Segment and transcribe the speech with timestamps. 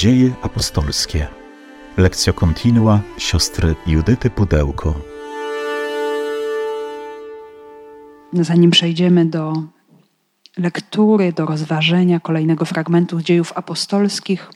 [0.00, 1.26] Dzieje apostolskie.
[1.96, 4.94] Lekcja kontinua siostry Judyty Pudełko.
[8.32, 9.62] Zanim przejdziemy do
[10.56, 14.50] lektury, do rozważenia kolejnego fragmentu dziejów apostolskich,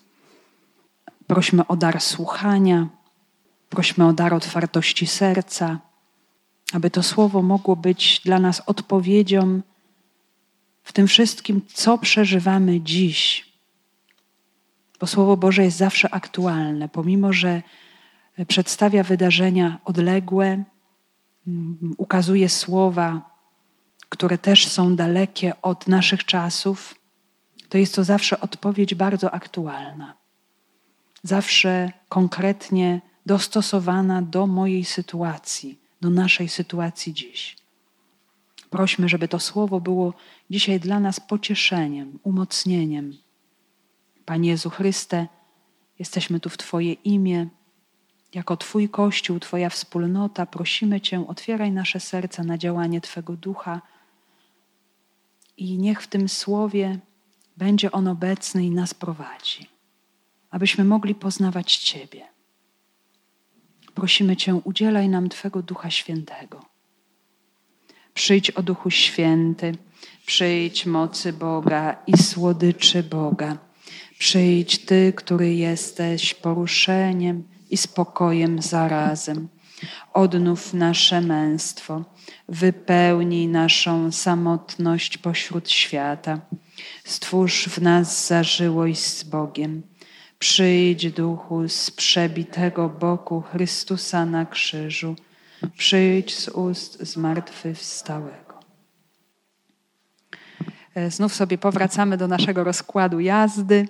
[1.26, 2.88] prośmy o dar słuchania,
[3.68, 5.78] prośmy o dar otwartości serca,
[6.72, 9.60] aby to słowo mogło być dla nas odpowiedzią
[10.82, 13.53] w tym wszystkim, co przeżywamy dziś.
[15.04, 17.62] Bo Słowo Boże jest zawsze aktualne, pomimo że
[18.48, 20.64] przedstawia wydarzenia odległe,
[21.46, 23.30] mm, ukazuje słowa,
[24.08, 26.94] które też są dalekie od naszych czasów,
[27.68, 30.14] to jest to zawsze odpowiedź bardzo aktualna.
[31.22, 37.56] Zawsze konkretnie dostosowana do mojej sytuacji, do naszej sytuacji dziś.
[38.70, 40.14] Prośmy, żeby to słowo było
[40.50, 43.23] dzisiaj dla nas pocieszeniem, umocnieniem.
[44.26, 45.26] Panie Jezu Chryste,
[45.98, 47.46] jesteśmy tu w Twoje imię.
[48.34, 53.82] Jako Twój Kościół, Twoja wspólnota, prosimy Cię, otwieraj nasze serca na działanie Twego Ducha
[55.56, 56.98] i niech w tym słowie
[57.56, 59.68] będzie on obecny i nas prowadzi,
[60.50, 62.28] abyśmy mogli poznawać Ciebie.
[63.94, 66.64] Prosimy Cię, udzielaj nam Twego Ducha Świętego.
[68.14, 69.72] Przyjdź o Duchu Święty,
[70.26, 73.58] przyjdź mocy Boga i słodyczy Boga.
[74.24, 79.48] Przyjdź Ty, który jesteś poruszeniem i spokojem zarazem.
[80.14, 82.04] Odnów nasze męstwo,
[82.48, 86.40] wypełnij naszą samotność pośród świata.
[87.04, 89.82] Stwórz w nas zażyłość z Bogiem.
[90.38, 95.16] Przyjdź, duchu, z przebitego boku Chrystusa na krzyżu.
[95.76, 98.54] Przyjdź z ust zmartwychwstałego.
[100.94, 103.88] E, znów sobie powracamy do naszego rozkładu jazdy,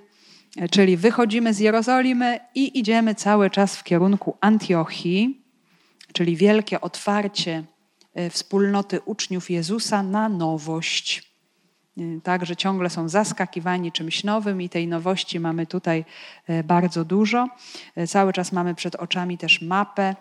[0.70, 5.44] czyli wychodzimy z Jerozolimy i idziemy cały czas w kierunku Antiochii,
[6.12, 7.64] czyli wielkie otwarcie
[8.14, 11.34] e, wspólnoty uczniów Jezusa na nowość.
[12.22, 16.04] Tak, że ciągle są zaskakiwani czymś nowym i tej nowości mamy tutaj
[16.64, 17.48] bardzo dużo.
[18.08, 20.14] Cały czas mamy przed oczami też mapę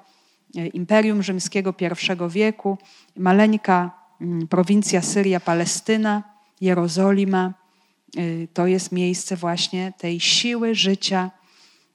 [0.74, 2.78] Imperium Rzymskiego I wieku,
[3.18, 3.92] maleńka
[4.22, 6.24] mm, prowincja Syria, Palestyna,
[6.62, 7.54] Jerozolima.
[8.18, 11.32] Y, to jest miejsce właśnie tej siły życia,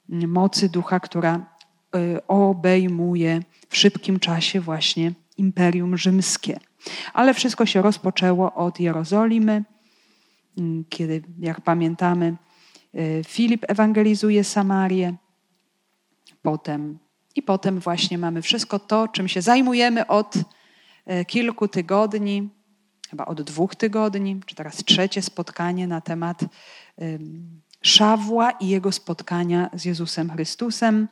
[0.09, 1.55] mm, mocy ducha, która
[1.95, 6.59] y, obejmuje w szybkim czasie właśnie Imperium Rzymskie.
[7.13, 9.63] Ale wszystko się rozpoczęło od Jerozolimy,
[10.57, 12.35] mm, kiedy, jak pamiętamy,
[12.95, 15.15] y, Filip ewangelizuje Samarię,
[16.41, 16.99] potem
[17.35, 20.33] i potem właśnie mamy wszystko to, czym się zajmujemy od
[21.27, 22.49] kilku tygodni,
[23.09, 26.45] chyba od dwóch tygodni, czy teraz trzecie spotkanie na temat
[27.81, 31.07] Szawła i jego spotkania z Jezusem Chrystusem,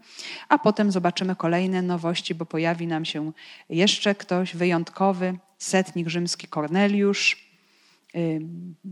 [0.50, 3.32] a potem zobaczymy kolejne nowości, bo pojawi nam się
[3.70, 7.48] jeszcze ktoś wyjątkowy, setnik rzymski Korneliusz.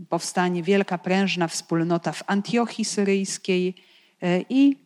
[0.08, 3.74] Powstanie wielka prężna wspólnota w Antiochii Syryjskiej
[4.22, 4.76] e, i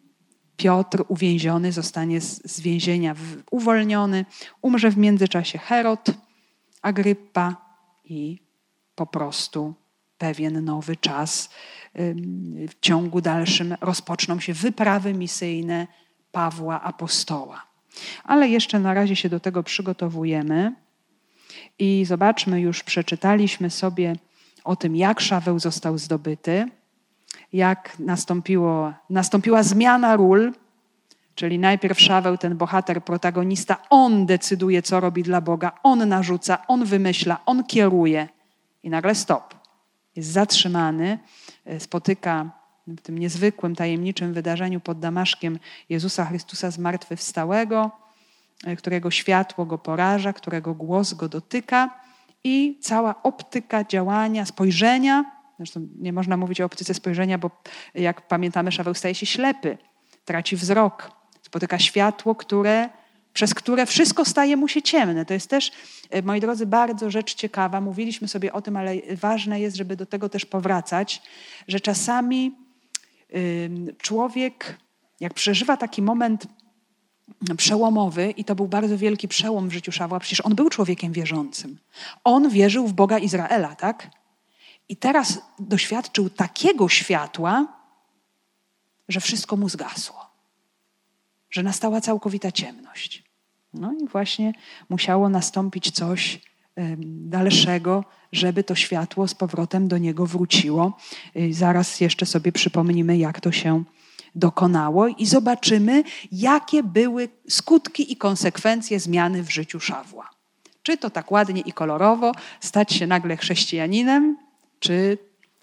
[0.56, 3.14] Piotr uwięziony zostanie z, więzienia
[3.50, 4.25] uwolniony.
[4.62, 6.10] Umrze w międzyczasie Herod,
[6.82, 7.69] Agrypa
[8.10, 8.38] i
[8.94, 9.75] po prostu
[10.19, 11.50] pewien nowy czas.
[12.69, 15.87] W ciągu dalszym rozpoczną się wyprawy misyjne
[16.32, 17.66] Pawła Apostoła.
[18.25, 20.75] Ale jeszcze na razie się do tego przygotowujemy
[21.78, 24.16] i zobaczmy, już przeczytaliśmy sobie
[24.65, 26.71] o tym, jak Szaweł został zdobyty
[27.53, 30.53] jak nastąpiło, nastąpiła zmiana ról,
[31.34, 36.84] czyli najpierw Szaweł, ten bohater, protagonista, on decyduje, co robi dla Boga, on narzuca, on
[36.84, 38.28] wymyśla, on kieruje.
[38.82, 39.54] I nagle stop.
[40.16, 41.18] Jest zatrzymany,
[41.64, 42.50] e, spotyka
[42.86, 45.58] w tym niezwykłym, tajemniczym wydarzeniu pod Damaszkiem
[45.88, 47.91] Jezusa Chrystusa zmartwychwstałego,
[48.64, 52.00] e, którego światło go poraża, którego głos go dotyka
[52.44, 57.50] i cała optyka działania, spojrzenia Zresztą nie można mówić o optyce spojrzenia, bo
[57.94, 59.78] jak pamiętamy, Szaweł staje się ślepy,
[60.24, 61.10] traci wzrok,
[61.50, 62.88] spotyka światło, które,
[63.32, 65.24] przez które wszystko staje mu się ciemne.
[65.24, 65.72] To jest też,
[66.10, 67.80] e, moi drodzy, bardzo rzecz ciekawa.
[67.80, 71.22] Mówiliśmy sobie o tym, ale ważne jest, żeby do tego też powracać,
[71.68, 72.54] że czasami
[73.98, 74.78] człowiek,
[75.20, 76.47] jak przeżywa taki moment
[77.56, 80.20] przełomowy i to był bardzo wielki przełom w życiu Szawła.
[80.20, 81.78] Przecież on był człowiekiem wierzącym.
[82.24, 84.10] On wierzył w Boga Izraela, tak?
[84.88, 87.66] I teraz doświadczył takiego światła,
[89.08, 90.29] że wszystko mu zgasło,
[91.50, 93.24] że nastała całkowita ciemność.
[93.74, 94.52] No i właśnie
[94.88, 96.41] musiało nastąpić coś
[97.06, 100.97] dalszego, żeby to światło z powrotem do niego wróciło.
[101.50, 103.84] Zaraz jeszcze sobie przypomnimy, jak to się
[104.34, 110.30] dokonało i zobaczymy, jakie były skutki i konsekwencje zmiany w życiu Szawła.
[110.82, 114.36] Czy to tak ładnie i kolorowo stać się nagle chrześcijaninem,
[114.80, 115.18] czy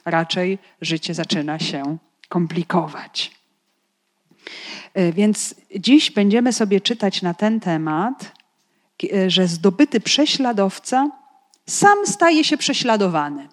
[0.05, 1.97] raczej życie zaczyna się
[2.29, 3.36] komplikować.
[4.97, 8.31] E, więc dziś będziemy sobie czytać na ten temat,
[9.13, 11.11] e, że zdobyty prześladowca
[11.67, 13.47] sam staje się prześladowany.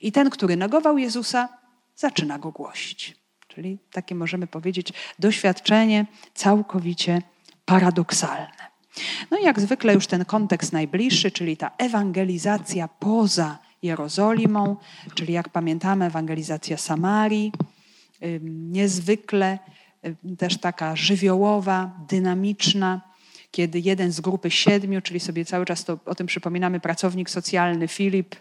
[0.00, 1.48] I ten, który negował Jezusa,
[1.96, 3.16] zaczyna go głosić.
[3.48, 7.22] Czyli takie możemy powiedzieć doświadczenie całkowicie
[7.64, 8.68] paradoksalne.
[9.30, 14.76] No i jak zwykle już ten kontekst najbliższy, czyli ta ewangelizacja poza Jerozolimą,
[15.14, 17.52] czyli jak pamiętamy, ewangelizacja Samarii,
[18.70, 19.58] niezwykle
[20.38, 23.00] też taka żywiołowa, dynamiczna,
[23.50, 27.88] kiedy jeden z grupy siedmiu, czyli sobie cały czas to, o tym przypominamy, pracownik socjalny
[27.88, 28.36] Filip,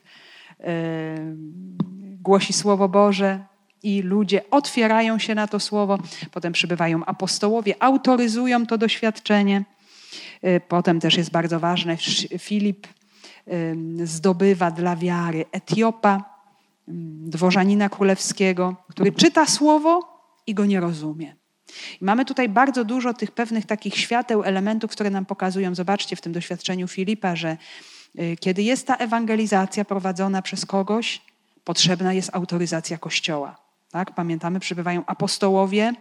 [2.19, 3.45] głosi Słowo Boże
[3.83, 5.99] i ludzie otwierają się na to Słowo.
[6.31, 9.63] Potem przybywają apostołowie, autoryzują to doświadczenie.
[10.41, 11.97] E, potem też jest bardzo ważne,
[12.39, 12.87] Filip
[14.03, 16.37] zdobywa dla wiary Etiopa,
[17.27, 21.35] dworzanina królewskiego, który czyta Słowo i go nie rozumie.
[22.01, 25.75] I mamy tutaj bardzo dużo tych pewnych takich świateł, elementów, które nam pokazują.
[25.75, 27.57] Zobaczcie w tym doświadczeniu Filipa, że
[28.19, 31.21] y, kiedy jest ta ewangelizacja prowadzona przez kogoś,
[31.63, 33.57] potrzebna jest autoryzacja Kościoła.
[33.91, 34.15] Tak?
[34.15, 35.93] Pamiętamy, przybywają apostołowie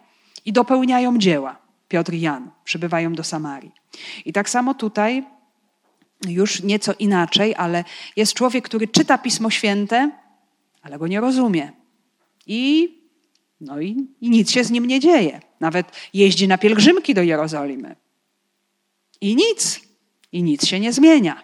[0.45, 1.57] i dopełniają dzieła.
[1.89, 3.73] Piotr i Jan przybywają do Samarii.
[4.25, 5.25] I tak samo tutaj,
[6.29, 7.85] już nieco inaczej, ale
[8.17, 10.11] jest człowiek, który czyta Pismo Święte,
[10.83, 11.73] ale go nie rozumie.
[12.47, 12.96] I,
[13.61, 15.41] no i, i nic się z nim nie dzieje.
[15.61, 17.97] Nawet jeździ na pielgrzymki do Jerozolimy.
[19.21, 19.81] I nic.
[20.33, 21.43] I nic się nie zmienia.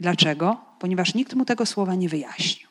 [0.00, 0.60] Dlaczego?
[0.78, 2.68] Ponieważ nikt mu tego słowa nie wyjaśnił.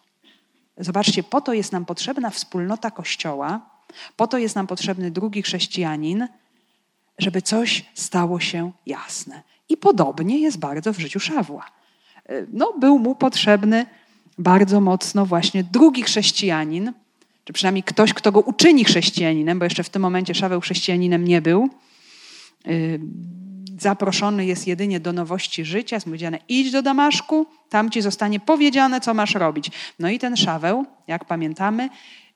[0.78, 3.70] Zobaczcie, po to jest nam potrzebna wspólnota Kościoła,
[4.16, 6.28] po to jest nam potrzebny drugi chrześcijanin,
[7.18, 9.44] żeby coś stało się jasne.
[9.70, 11.66] I podobnie jest bardzo w życiu Szawła.
[12.54, 13.86] No, był mu potrzebny
[14.38, 16.94] bardzo mocno właśnie drugi chrześcijanin,
[17.48, 21.42] czy przynajmniej ktoś, kto go uczyni chrześcijaninem, bo jeszcze w tym momencie Szaweł chrześcijaninem nie
[21.42, 21.70] był.
[23.80, 29.02] Zaproszony jest jedynie do nowości życia, jest powiedziane idź do Damaszku, tam ci zostanie powiedziane,
[29.02, 29.72] co masz robić.
[30.00, 31.90] No i ten Szaweł, jak pamiętamy,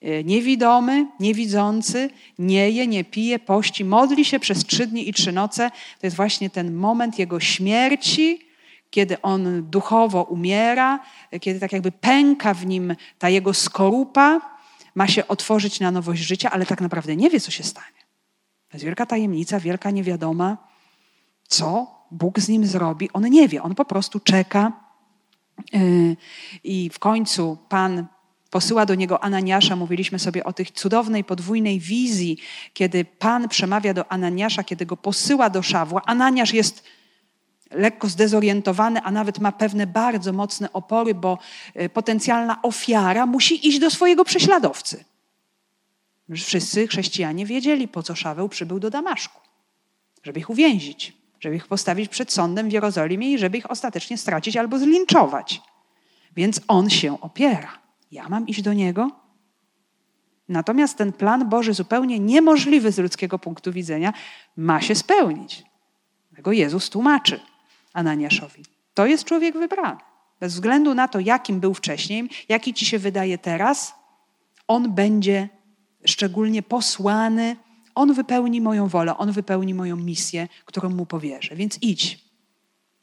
[0.04, 2.10] y, niewidomy, niewidzący,
[2.40, 5.72] nie je, nie pije, pości, modli się przez trzy dni i trzy noce.
[6.00, 8.40] To jest właśnie ten moment jego śmierci,
[8.90, 11.00] kiedy on duchowo umiera,
[11.42, 14.51] kiedy tak jakby pęka w nim ta jego skorupa,
[14.96, 18.02] ma się otworzyć na nowość życia, ale tak naprawdę nie wie, co się stanie.
[18.70, 20.58] To jest wielka tajemnica, wielka niewiadoma,
[21.48, 23.10] co Bóg z nim zrobi.
[23.14, 24.72] On nie wie, on po prostu czeka.
[25.74, 26.18] Yy,
[26.64, 28.06] I w końcu Pan
[28.50, 29.76] posyła do niego Ananiasza.
[29.76, 32.38] Mówiliśmy sobie o tych cudownej podwójnej wizji,
[32.74, 36.02] kiedy Pan przemawia do Ananiasza, kiedy go posyła do Szawła.
[36.06, 36.84] Ananiasz jest
[37.72, 41.38] lekko zdezorientowany, a nawet ma pewne bardzo mocne opory, bo
[41.74, 45.06] e, potencjalna ofiara musi iść do swojego prześladowcy.
[46.36, 49.42] Wszyscy chrześcijanie wiedzieli, po co Szaweł przybył do Damaszku.
[50.24, 54.58] Żeby ich uwięzić, żeby ich postawić przed sądem w Jerozolimie i żeby ich ostatecznie stracić
[54.58, 55.62] albo zlinczować.
[56.36, 57.80] Więc on się opiera.
[58.12, 59.12] Ja mam iść do niego?
[60.50, 64.14] Natomiast ten plan Boży, zupełnie niemożliwy z ludzkiego punktu widzenia,
[64.58, 65.64] ma się spełnić.
[66.36, 67.40] Tego Jezus tłumaczy.
[67.94, 68.64] Ananiaszowi.
[68.94, 70.00] To jest człowiek wybrany.
[70.40, 73.94] Bez względu na to, jakim był wcześniej, jaki ci się wydaje teraz,
[74.68, 75.50] on będzie
[76.06, 77.56] szczególnie posłany,
[77.96, 81.56] on wypełni moją wolę, on wypełni moją misję, którą mu powierzę.
[81.56, 82.20] Więc idź.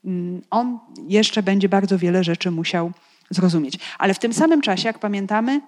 [0.04, 0.78] Mm, on
[1.08, 2.92] jeszcze będzie bardzo wiele rzeczy musiał
[3.30, 3.78] zrozumieć.
[3.98, 5.60] Ale w tym samym czasie, jak pamiętamy,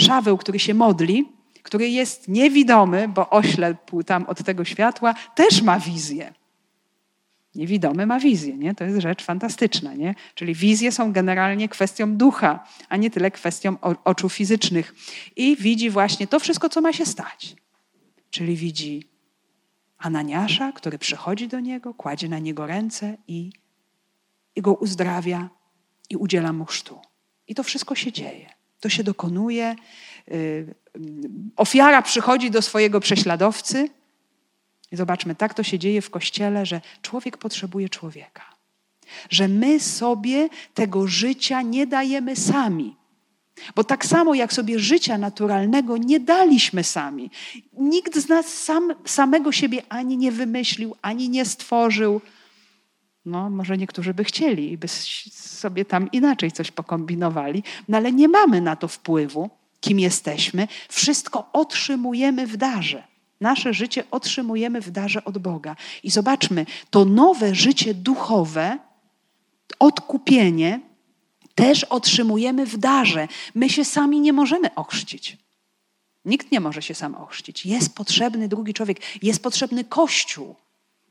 [0.00, 1.28] Szaweł, który się modli,
[1.62, 6.34] który jest niewidomy, bo oślepł tam od tego światła, też ma wizję.
[7.56, 8.74] Niewidomy ma wizję, nie?
[8.74, 10.14] To jest rzecz fantastyczna, nie?
[10.34, 14.94] Czyli wizje są generalnie kwestią ducha, a nie tyle kwestią oczu fizycznych.
[15.36, 17.56] I widzi właśnie to wszystko, co ma się stać.
[18.30, 19.08] Czyli widzi
[19.98, 23.52] Ananiasza, który przychodzi do niego, kładzie na niego ręce i,
[24.56, 25.48] i go uzdrawia
[26.10, 26.98] i udziela mu chrztu.
[27.48, 28.46] I to wszystko się dzieje.
[28.80, 29.76] To się dokonuje.
[30.28, 30.74] Yy,
[31.56, 33.88] ofiara przychodzi do swojego prześladowcy,
[34.92, 38.42] zobaczmy, tak to się dzieje w kościele, że człowiek potrzebuje człowieka.
[39.30, 42.96] Że my sobie tego życia nie dajemy sami.
[43.74, 47.30] Bo tak samo jak sobie życia naturalnego nie daliśmy sami.
[47.72, 52.20] Nikt z nas sam, samego siebie ani nie wymyślił, ani nie stworzył.
[53.24, 58.28] No, może niektórzy by chcieli i by sobie tam inaczej coś pokombinowali, no ale nie
[58.28, 59.50] mamy na to wpływu,
[59.80, 60.68] kim jesteśmy.
[60.88, 63.15] Wszystko otrzymujemy w darze.
[63.40, 65.76] Nasze życie otrzymujemy w darze od Boga.
[66.02, 68.78] I zobaczmy, to nowe życie duchowe,
[69.78, 70.80] odkupienie,
[71.54, 73.28] też otrzymujemy w darze.
[73.54, 75.36] My się sami nie możemy ochrzcić.
[76.24, 77.66] Nikt nie może się sam ochrzcić.
[77.66, 80.54] Jest potrzebny drugi człowiek, jest potrzebny Kościół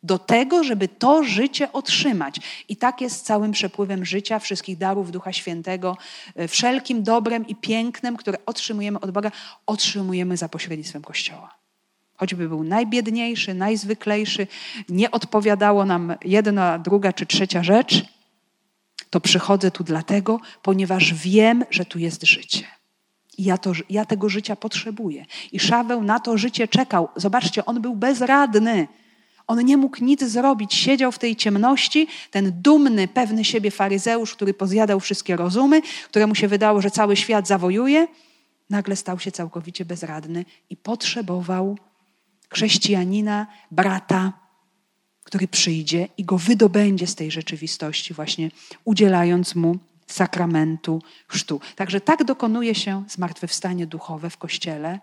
[0.03, 2.39] do tego, żeby to życie otrzymać.
[2.69, 5.97] I tak jest z całym przepływem życia, wszystkich darów Ducha Świętego,
[6.35, 9.31] e, wszelkim dobrem i pięknem, które otrzymujemy od Boga,
[9.65, 11.64] otrzymujemy za pośrednictwem Kościoła.
[12.17, 14.47] Choćby był najbiedniejszy, najzwyklejszy,
[14.89, 18.05] nie odpowiadało nam jedna, druga czy trzecia rzecz,
[19.09, 22.63] to przychodzę tu dlatego, ponieważ wiem, że tu jest życie.
[23.37, 25.25] I ja, to, ja tego życia potrzebuję.
[25.51, 27.09] I Szaweł na to życie czekał.
[27.15, 28.87] Zobaczcie, on był bezradny.
[29.47, 34.53] On nie mógł nic zrobić, siedział w tej ciemności, ten dumny, pewny siebie faryzeusz, który
[34.53, 38.07] pozjadał wszystkie rozumy, któremu się wydało, że cały świat zawojuje,
[38.69, 41.77] nagle stał się całkowicie bezradny i potrzebował
[42.49, 44.33] chrześcijanina, brata,
[45.23, 48.51] który przyjdzie i go wydobędzie z tej rzeczywistości, właśnie
[48.85, 51.61] udzielając mu sakramentu chrztu.
[51.75, 54.99] Także tak dokonuje się zmartwychwstanie duchowe w Kościele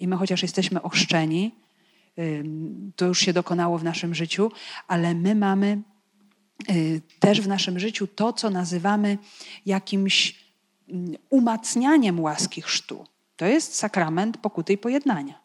[0.00, 1.52] i my chociaż jesteśmy ochrzczeni,
[2.96, 4.52] to już się dokonało w naszym życiu,
[4.88, 5.82] ale my mamy
[6.70, 9.18] y, też w naszym życiu to, co nazywamy
[9.66, 10.40] jakimś
[11.30, 13.06] umacnianiem łaski chrztu.
[13.36, 15.39] To jest sakrament pokuty i pojednania.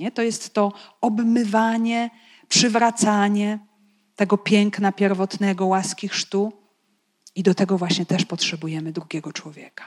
[0.00, 0.10] Nie?
[0.10, 2.10] To jest to obmywanie,
[2.48, 3.58] przywracanie
[4.16, 6.52] tego piękna pierwotnego łaski chrztu
[7.34, 9.84] i do tego właśnie też potrzebujemy drugiego człowieka.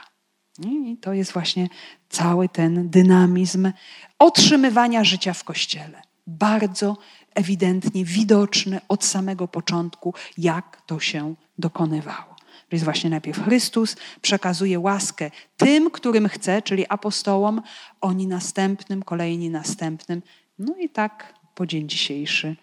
[0.62, 1.68] I to jest właśnie
[2.08, 3.72] cały ten dynamizm
[4.18, 6.02] otrzymywania życia w Kościele.
[6.26, 6.96] Bardzo
[7.34, 12.33] ewidentnie widoczny od samego początku, jak to się dokonywało.
[12.74, 17.62] Jest właśnie najpierw Chrystus przekazuje łaskę tym, którym chce, czyli apostołom,
[18.00, 20.22] oni następnym, kolejni następnym.
[20.58, 22.56] No i tak po dzień dzisiejszy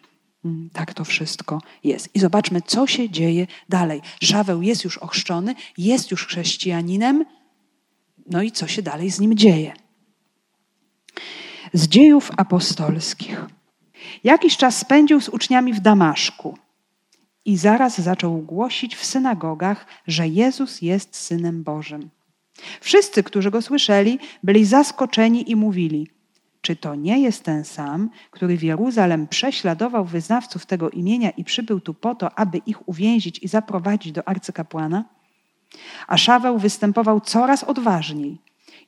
[0.45, 2.15] mm, tak to wszystko jest.
[2.15, 4.01] I zobaczmy, co się dzieje dalej.
[4.23, 7.25] Szaweł jest już ochrzczony, jest już chrześcijaninem,
[8.27, 9.73] no i co się dalej z nim dzieje?
[11.73, 13.45] Z dziejów apostolskich.
[14.23, 16.57] Jakiś czas spędził z uczniami w Damaszku
[17.45, 22.09] i zaraz zaczął głosić w synagogach, że Jezus jest synem Bożym.
[22.81, 26.07] Wszyscy, którzy go słyszeli, byli zaskoczeni i mówili:
[26.61, 31.79] Czy to nie jest ten sam, który w Jeruzalem prześladował wyznawców tego imienia i przybył
[31.79, 35.05] tu po to, aby ich uwięzić i zaprowadzić do arcykapłana?
[36.07, 38.37] A Szaweł występował coraz odważniej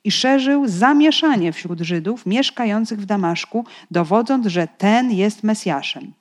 [0.04, 6.12] i szerzył zamieszanie wśród Żydów mieszkających w Damaszku, dowodząc, że ten jest Mesjaszem.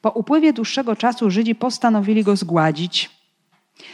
[0.00, 3.10] Po upływie dłuższego czasu Żydzi postanowili go zgładzić.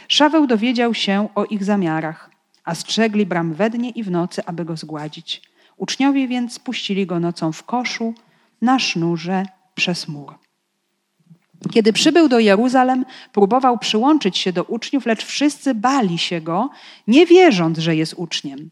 [0.07, 2.29] Szaweł dowiedział się o ich zamiarach,
[2.63, 5.41] a strzegli bram we dnie i w nocy, aby go zgładzić.
[5.77, 8.13] Uczniowie więc spuścili go nocą w koszu
[8.61, 9.45] na sznurze
[9.75, 10.35] przez mur.
[11.71, 16.69] Kiedy przybył do Jeruzalem, próbował przyłączyć się do uczniów, lecz wszyscy bali się go,
[17.07, 18.69] nie wierząc, że jest uczniem.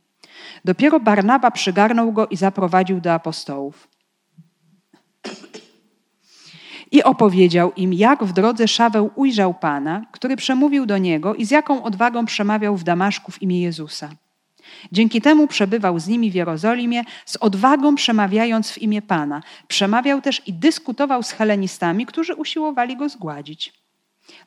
[0.66, 3.88] Dopiero Barnaba przygarnął go i zaprowadził do apostołów.
[6.92, 11.52] I opowiedział im, jak w drodze Szaweł ujrzał Pana, który przemówił do niego i z
[11.52, 14.10] jaką odwagą przemawiał w Damaszku w imię Jezusa.
[14.92, 19.44] Dzięki temu przebywał z nimi w Jerozolimie, z odwagą przemawiając w imię Pana.
[19.68, 23.74] Przemawiał też i dyskutował z helenistami, którzy usiłowali go zgładzić.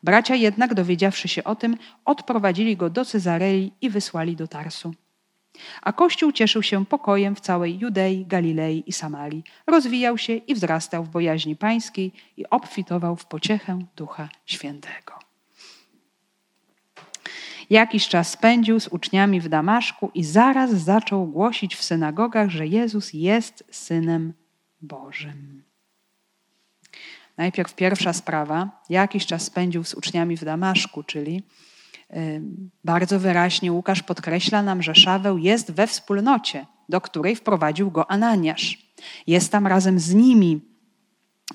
[0.02, 4.94] Bracia jednak, dowiedziawszy się o tym, odprowadzili go do Cezarei i wysłali do Tarsu.
[5.82, 9.44] A Kościół cieszył się pokojem w całej Judei, Galilei i Samarii.
[9.66, 15.18] Rozwijał się i wzrastał w bojaźni pańskiej i obfitował w pociechę Ducha Świętego.
[17.70, 23.12] Jakiś czas spędził z uczniami w Damaszku i zaraz zaczął głosić w synagogach, że Jezus
[23.12, 24.32] jest synem
[24.80, 25.62] Bożym.
[27.36, 28.82] Najpierw pierwsza sprawa.
[28.90, 31.42] Jakiś czas spędził z uczniami w Damaszku, czyli
[32.84, 38.78] bardzo wyraźnie Łukasz podkreśla nam, że Szaweł jest we wspólnocie, do której wprowadził go Ananiasz.
[39.26, 40.60] Jest tam razem z nimi.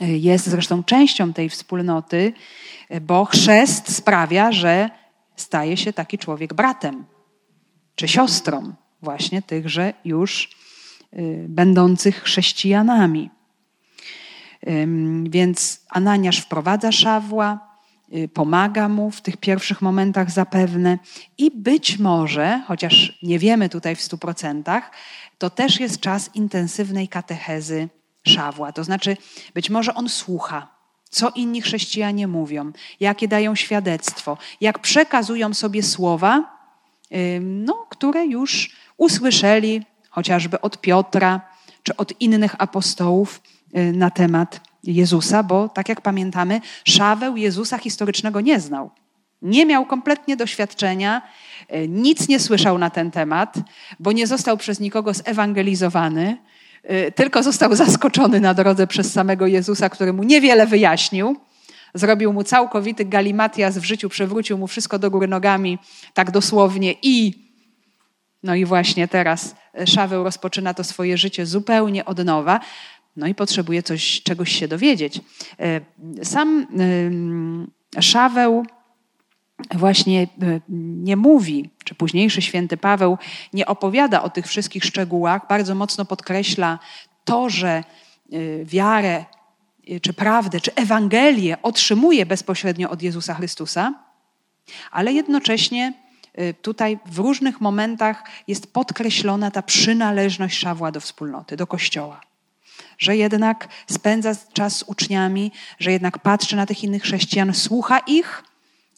[0.02, 2.34] Y, jest zresztą częścią tej wspólnoty,
[2.92, 4.90] y, bo chrzest sprawia, że
[5.36, 7.06] staje się taki człowiek bratem
[7.96, 10.50] czy siostrą właśnie tychże już
[11.14, 13.30] y, będących chrześcijanami.
[15.24, 17.67] Więc Ananiasz wprowadza Szawła,
[18.34, 20.98] pomaga mu w tych pierwszych momentach zapewne
[21.38, 24.92] i być może, chociaż nie wiemy tutaj w stu procentach,
[25.38, 27.90] to też jest czas intensywnej katechezy
[28.28, 28.72] Szawła.
[28.72, 29.18] To znaczy,
[29.54, 30.68] być może on słucha,
[31.10, 36.58] co inni chrześcijanie mówią, jakie dają świadectwo, jak przekazują sobie słowa,
[37.42, 41.42] no, które już usłyszeli chociażby od Piotra,
[41.84, 43.42] czy od innych apostołów
[43.78, 48.92] y, na temat Jezusa, bo tak jak pamiętamy, Szaweł Jezusa historycznego nie znał.
[49.42, 51.22] Nie miał kompletnie doświadczenia,
[51.76, 53.56] y, nic nie słyszał na ten temat,
[54.00, 56.38] bo nie został przez nikogo zewangelizowany,
[56.92, 61.36] y, tylko został zaskoczony na drodze przez samego Jezusa, który mu niewiele wyjaśnił.
[61.94, 65.78] Zrobił mu całkowity galimatias w życiu, przewrócił mu wszystko do góry nogami,
[66.14, 67.48] tak dosłownie i
[68.44, 72.60] no i właśnie teraz e, Szaweł rozpoczyna to swoje życie zupełnie od nowa.
[73.18, 75.22] No i potrzebuje coś, czegoś się dowiedzieć.
[75.60, 75.82] E,
[76.24, 76.68] sam
[78.00, 78.66] Szaweł
[79.76, 80.28] właśnie e,
[81.04, 83.18] nie mówi, czy późniejszy święty Paweł
[83.54, 86.80] nie opowiada o tych wszystkich szczegółach, bardzo mocno podkreśla
[87.26, 87.84] to, że
[88.64, 89.26] wiarę,
[90.02, 93.94] czy prawdę, czy Ewangelię otrzymuje bezpośrednio od Jezusa Chrystusa,
[94.92, 95.94] ale jednocześnie
[96.62, 102.22] tutaj w różnych momentach jest podkreślona ta przynależność Szawła do wspólnoty, do kościoła.
[102.98, 108.44] Że jednak spędza czas z uczniami, że jednak patrzy na tych innych chrześcijan, słucha ich,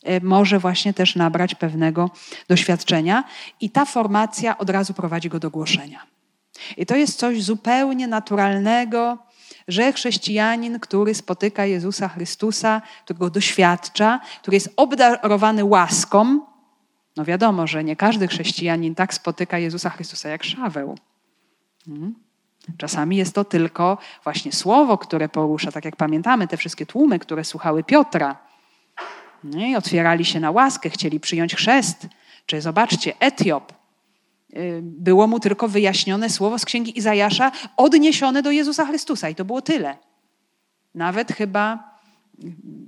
[0.10, 2.10] y, może właśnie też nabrać pewnego
[2.48, 3.24] doświadczenia
[3.62, 6.06] i ta formacja od razu prowadzi go do głoszenia.
[6.78, 9.18] I to jest coś zupełnie naturalnego,
[9.68, 16.42] że chrześcijanin, który spotyka Jezusa Chrystusa, którego doświadcza, który jest obdarowany łaską,
[17.16, 20.98] no wiadomo, że nie każdy chrześcijanin tak spotyka Jezusa Chrystusa jak Szaweł.
[21.86, 22.16] Hmm?
[22.78, 27.44] Czasami jest to tylko właśnie słowo, które porusza, tak jak pamiętamy, te wszystkie tłumy, które
[27.44, 28.38] słuchały Piotra.
[29.44, 32.08] No I otwierali się na łaskę, chcieli przyjąć chrzest.
[32.46, 33.74] Czy zobaczcie, Etiop.
[34.54, 39.46] Y, było mu tylko wyjaśnione słowo z księgi Izajasza, odniesione do Jezusa Chrystusa, i to
[39.46, 39.98] było tyle.
[40.96, 42.00] Nawet chyba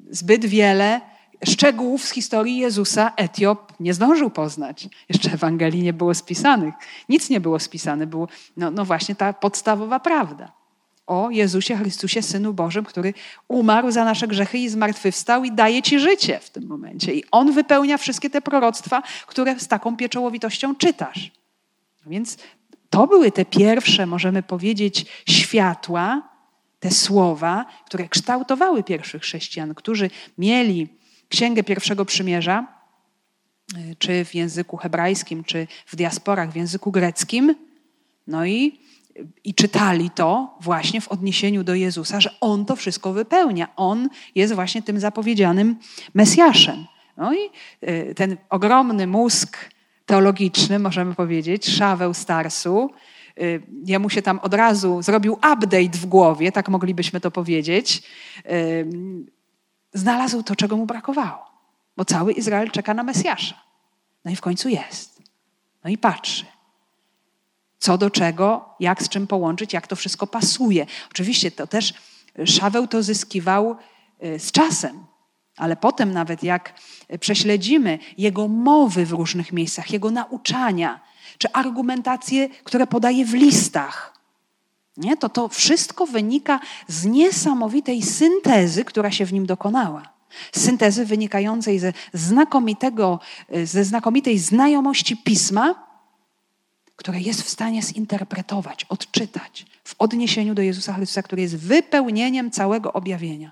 [0.09, 1.01] zbyt wiele
[1.45, 4.89] szczegółów z historii Jezusa Etiop nie zdążył poznać.
[5.09, 6.73] Jeszcze Ewangelii nie było spisanych.
[7.09, 8.07] Nic nie było spisane.
[8.07, 10.61] Było, no, no właśnie ta podstawowa prawda
[11.07, 13.13] o Jezusie Chrystusie, Synu Bożym, który
[13.47, 17.13] umarł za nasze grzechy i zmartwychwstał i daje ci życie w tym momencie.
[17.13, 21.31] I On wypełnia wszystkie te proroctwa, które z taką pieczołowitością czytasz.
[22.05, 22.37] Więc
[22.89, 26.21] to były te pierwsze, możemy powiedzieć, światła,
[26.79, 31.00] te słowa, które kształtowały pierwszych chrześcijan, którzy mieli
[31.31, 32.67] Księgę Pierwszego Przymierza,
[33.77, 37.55] y, czy w języku hebrajskim, czy w diasporach w języku greckim,
[38.27, 38.79] no i,
[39.43, 43.67] i czytali to właśnie w odniesieniu do Jezusa, że On to wszystko wypełnia.
[43.75, 45.75] On jest właśnie tym zapowiedzianym
[46.13, 46.85] Mesjaszem.
[47.17, 47.39] No i
[47.89, 49.57] y, ten ogromny mózg
[50.05, 52.89] teologiczny, możemy powiedzieć, Szaweł Starsu,
[53.41, 58.03] y, jemu się tam od razu zrobił update w głowie, tak moglibyśmy to powiedzieć
[59.93, 61.51] znalazł to, czego mu brakowało.
[61.97, 63.55] Bo cały Izrael czeka na Mesjasza.
[64.25, 65.21] No i w końcu jest.
[65.83, 66.45] No i patrzy.
[67.79, 70.85] Co do czego, jak z czym połączyć, jak to wszystko pasuje.
[71.11, 71.93] Oczywiście to też
[72.45, 73.77] Szaweł to zyskiwał
[74.23, 75.05] y, z czasem,
[75.57, 76.79] ale potem nawet jak
[77.19, 80.99] prześledzimy jego mowy w różnych miejscach, jego nauczania,
[81.37, 84.20] czy argumentacje, które podaje w listach,
[84.97, 85.17] nie?
[85.17, 90.03] To to wszystko wynika z niesamowitej syntezy, która się w nim dokonała.
[90.51, 93.19] Syntezy wynikającej ze, znakomitego,
[93.63, 95.91] ze znakomitej znajomości pisma,
[96.95, 102.93] które jest w stanie zinterpretować, odczytać w odniesieniu do Jezusa Chrystusa, który jest wypełnieniem całego
[102.93, 103.51] objawienia,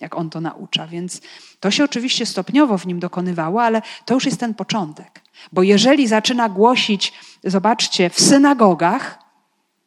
[0.00, 0.86] jak on to naucza.
[0.86, 1.20] Więc
[1.60, 5.22] to się oczywiście stopniowo w nim dokonywało, ale to już jest ten początek.
[5.52, 7.12] Bo jeżeli zaczyna głosić,
[7.44, 9.27] zobaczcie, w synagogach,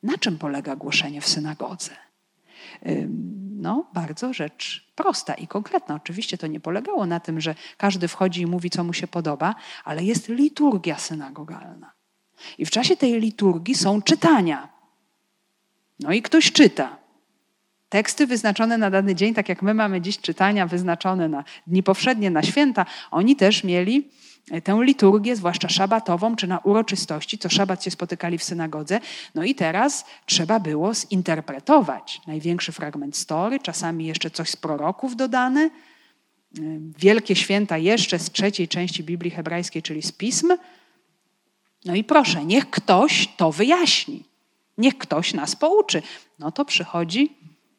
[0.04, 1.92] na czym polega głoszenie w synagodze?
[3.62, 5.96] No, bardzo rzecz prosta i konkretna.
[5.96, 9.56] Oczywiście to nie polegało na tym, że każdy wchodzi i mówi, co mu się podoba,
[9.84, 11.92] ale jest liturgia synagogalna.
[12.58, 14.70] I w czasie tej liturgii są czytania.
[16.00, 16.98] No i ktoś czyta.
[17.90, 22.30] Teksty wyznaczone na dany dzień, tak jak my mamy dziś czytania wyznaczone na dni powszednie,
[22.32, 24.10] na święta, oni też mieli
[24.63, 28.99] tę liturgię, zwłaszcza szabatową, czy na uroczystości, co szabat się spotykali w synagodze.
[29.36, 35.69] No i teraz trzeba było zinterpretować największy fragment story, czasami jeszcze coś z proroków dodane,
[36.97, 40.54] wielkie święta jeszcze z trzeciej części Biblii hebrajskiej, czyli z pism.
[41.86, 44.23] No i proszę, niech ktoś to wyjaśni.
[44.77, 46.01] Niech ktoś nas pouczy.
[46.39, 47.38] No to przychodzi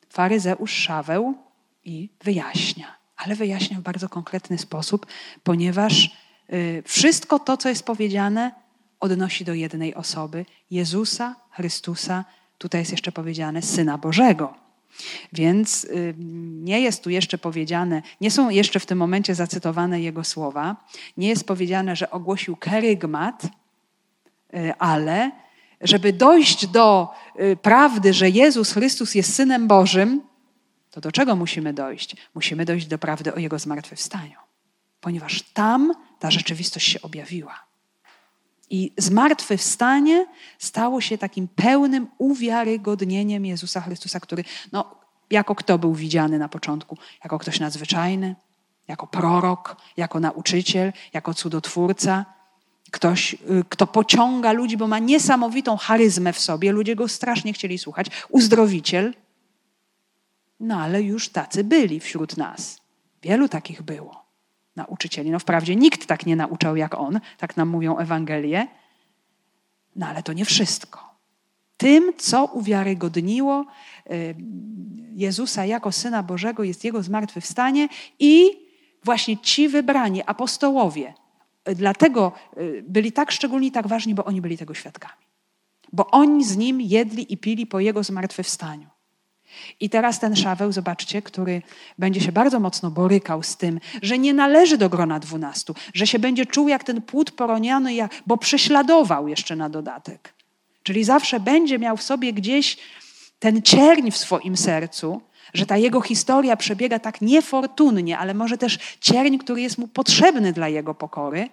[0.08, 1.34] faryzeusz Szaweł
[1.84, 2.96] i wyjaśnia.
[3.16, 5.06] Ale wyjaśnia w bardzo konkretny sposób,
[5.42, 6.10] ponieważ
[6.84, 8.52] wszystko to, co jest powiedziane,
[9.00, 12.24] odnosi do jednej osoby Jezusa Chrystusa.
[12.58, 14.54] Tutaj jest jeszcze powiedziane Syna Bożego.
[15.32, 16.14] Więc y,
[16.62, 20.76] nie jest tu jeszcze powiedziane, nie są jeszcze w tym momencie zacytowane jego słowa,
[21.16, 23.44] nie jest powiedziane, że ogłosił kerygmat,
[24.54, 25.30] y, ale
[25.80, 27.08] żeby dojść do
[27.40, 30.20] y, prawdy, że Jezus Chrystus jest Synem Bożym,
[30.90, 32.16] to do czego musimy dojść?
[32.34, 34.36] Musimy dojść do prawdy o Jego zmartwychwstaniu,
[35.02, 37.64] ponieważ tam ta rzeczywistość się objawiła.
[38.70, 40.26] I zmartwychwstanie
[40.58, 44.94] stało się takim pełnym uwiarygodnieniem Jezusa Chrystusa, który, no,
[45.30, 46.98] jako kto był widziany na początku?
[47.24, 48.36] Jako ktoś nadzwyczajny,
[48.88, 52.24] jako prorok, jako nauczyciel, jako cudotwórca.
[52.90, 53.38] Ktoś, y,
[53.68, 56.72] kto pociąga ludzi, bo ma niesamowitą charyzmę w sobie.
[56.72, 58.06] Ludzie go strasznie chcieli słuchać.
[58.28, 59.14] Uzdrowiciel.
[60.60, 62.78] No ale już tacy byli wśród nas.
[63.22, 64.21] Wielu takich było.
[64.76, 65.30] Nauczycieli.
[65.30, 68.66] No wprawdzie nikt tak nie nauczał jak on, tak nam mówią Ewangelie.
[69.96, 71.12] No ale to nie wszystko.
[71.76, 73.64] Tym, co uwiarygodniło
[74.10, 74.34] y,
[75.14, 78.50] Jezusa jako Syna Bożego, jest Jego zmartwychwstanie i
[79.04, 81.14] właśnie ci wybrani apostołowie,
[81.64, 85.22] dlatego y, byli tak szczególni, tak ważni, bo oni byli tego świadkami.
[85.92, 88.88] Bo oni z nim jedli i pili po jego zmartwychwstaniu.
[89.80, 91.62] I teraz ten Szaweł, zobaczcie, który
[91.98, 96.18] będzie się bardzo mocno borykał z tym, że nie należy do grona dwunastu, że się
[96.18, 97.92] będzie czuł jak ten płód poroniany,
[98.26, 100.34] bo prześladował jeszcze na dodatek.
[100.82, 102.76] Czyli zawsze będzie miał w sobie gdzieś
[103.38, 105.20] ten cierń w swoim sercu,
[105.54, 110.52] że ta jego historia przebiega tak niefortunnie, ale może też cierń, który jest mu potrzebny
[110.52, 111.48] dla jego pokory,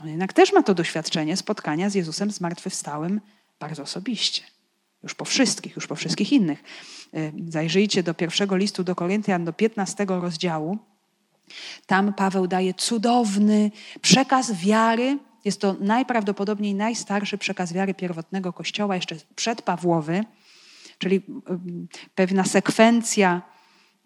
[0.00, 3.20] on jednak też ma to doświadczenie spotkania z Jezusem zmartwychwstałym
[3.60, 4.42] bardzo osobiście.
[5.02, 6.62] Już po wszystkich, już po wszystkich innych.
[7.14, 10.78] Y, zajrzyjcie do pierwszego listu do Koryntian, do 15 rozdziału.
[11.86, 15.18] Tam Paweł daje cudowny przekaz wiary.
[15.44, 20.24] Jest to najprawdopodobniej najstarszy przekaz wiary pierwotnego Kościoła, jeszcze przedpawłowy
[21.02, 23.42] czyli mm, pewna sekwencja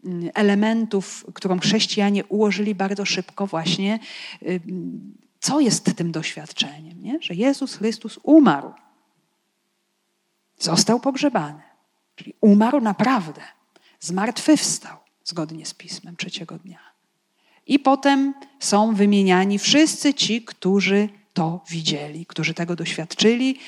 [0.04, 3.98] mm, elementów, którą chrześcijanie ułożyli bardzo szybko właśnie,
[5.40, 7.18] co jest tym doświadczeniem, nie?
[7.20, 8.72] że Jezus Chrystus umarł,
[10.58, 11.62] został pogrzebany,
[12.16, 13.42] czyli umarł naprawdę,
[14.00, 16.78] zmartwychwstał zgodnie z Pismem trzeciego dnia.
[17.66, 23.58] I potem są wymieniani wszyscy ci, którzy to widzieli, którzy tego doświadczyli.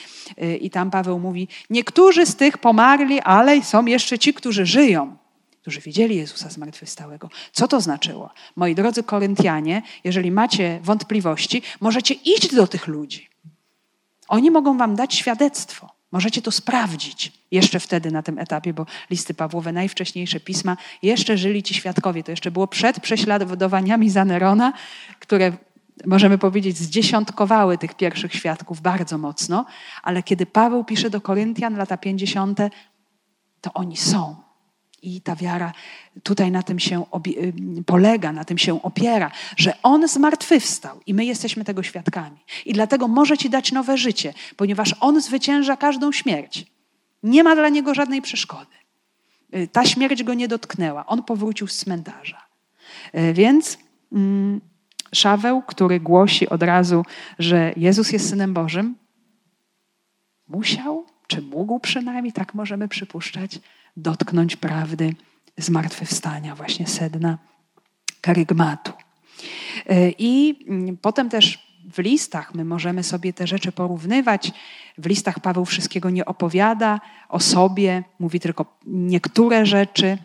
[0.43, 5.17] Y, I tam Paweł mówi: Niektórzy z tych pomarli, ale są jeszcze ci, którzy żyją,
[5.61, 7.31] którzy widzieli Jezusa zmartwychwstałego.
[7.53, 8.31] Co to znaczyło?
[8.57, 13.29] Moi drodzy Koryntianie, jeżeli macie wątpliwości, możecie iść do tych ludzi.
[14.29, 15.98] Oni mogą wam dać świadectwo.
[16.13, 21.63] Możecie to sprawdzić jeszcze wtedy na tym etapie, bo listy Pawłowe, najwcześniejsze pisma, jeszcze żyli
[21.63, 22.23] ci świadkowie.
[22.23, 24.73] To jeszcze było przed prześladowaniami za Nerona,
[25.19, 25.53] które
[26.07, 29.67] możemy powiedzieć, zdziesiątkowały tych pierwszych świadków bardzo mocno,
[30.03, 32.59] ale kiedy Paweł pisze do Koryntian, lata 50.,
[33.61, 34.48] to oni są.
[35.03, 35.73] I ta wiara
[36.23, 37.53] tutaj na tym się y,
[37.87, 42.37] polega, na tym się opiera, że On zmartwychwstał i my jesteśmy tego świadkami.
[42.67, 46.67] I dlatego może Ci dać nowe życie, ponieważ On zwycięża każdą śmierć.
[47.23, 48.77] Nie ma dla Niego żadnej przeszkody.
[49.55, 51.07] Y, ta śmierć Go nie dotknęła.
[51.07, 52.47] On powrócił z cmentarza.
[53.15, 53.79] Y, więc
[54.13, 54.61] mm,
[55.13, 57.05] Szaweł, który głosi od razu,
[57.39, 58.95] że Jezus jest Synem Bożym,
[60.49, 63.61] musiał, czy mógł przynajmniej, tak możemy przypuszczać,
[63.97, 65.15] dotknąć prawdy
[65.57, 67.39] zmartwychwstania, właśnie sedna
[68.21, 68.93] karygmatu.
[69.87, 74.53] E, I mm, potem też w listach my możemy sobie te rzeczy porównywać.
[74.99, 80.19] W listach Paweł wszystkiego nie opowiada o sobie, mówi tylko niektóre rzeczy,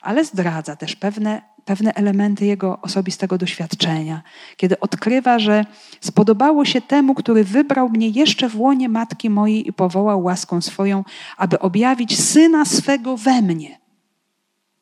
[0.00, 4.22] ale zdradza też pewne pewne elementy jego osobistego doświadczenia,
[4.56, 5.64] kiedy odkrywa, że
[6.00, 11.04] spodobało się temu, który wybrał mnie jeszcze w łonie matki mojej i powołał łaską swoją,
[11.36, 13.78] aby objawić syna swego we mnie.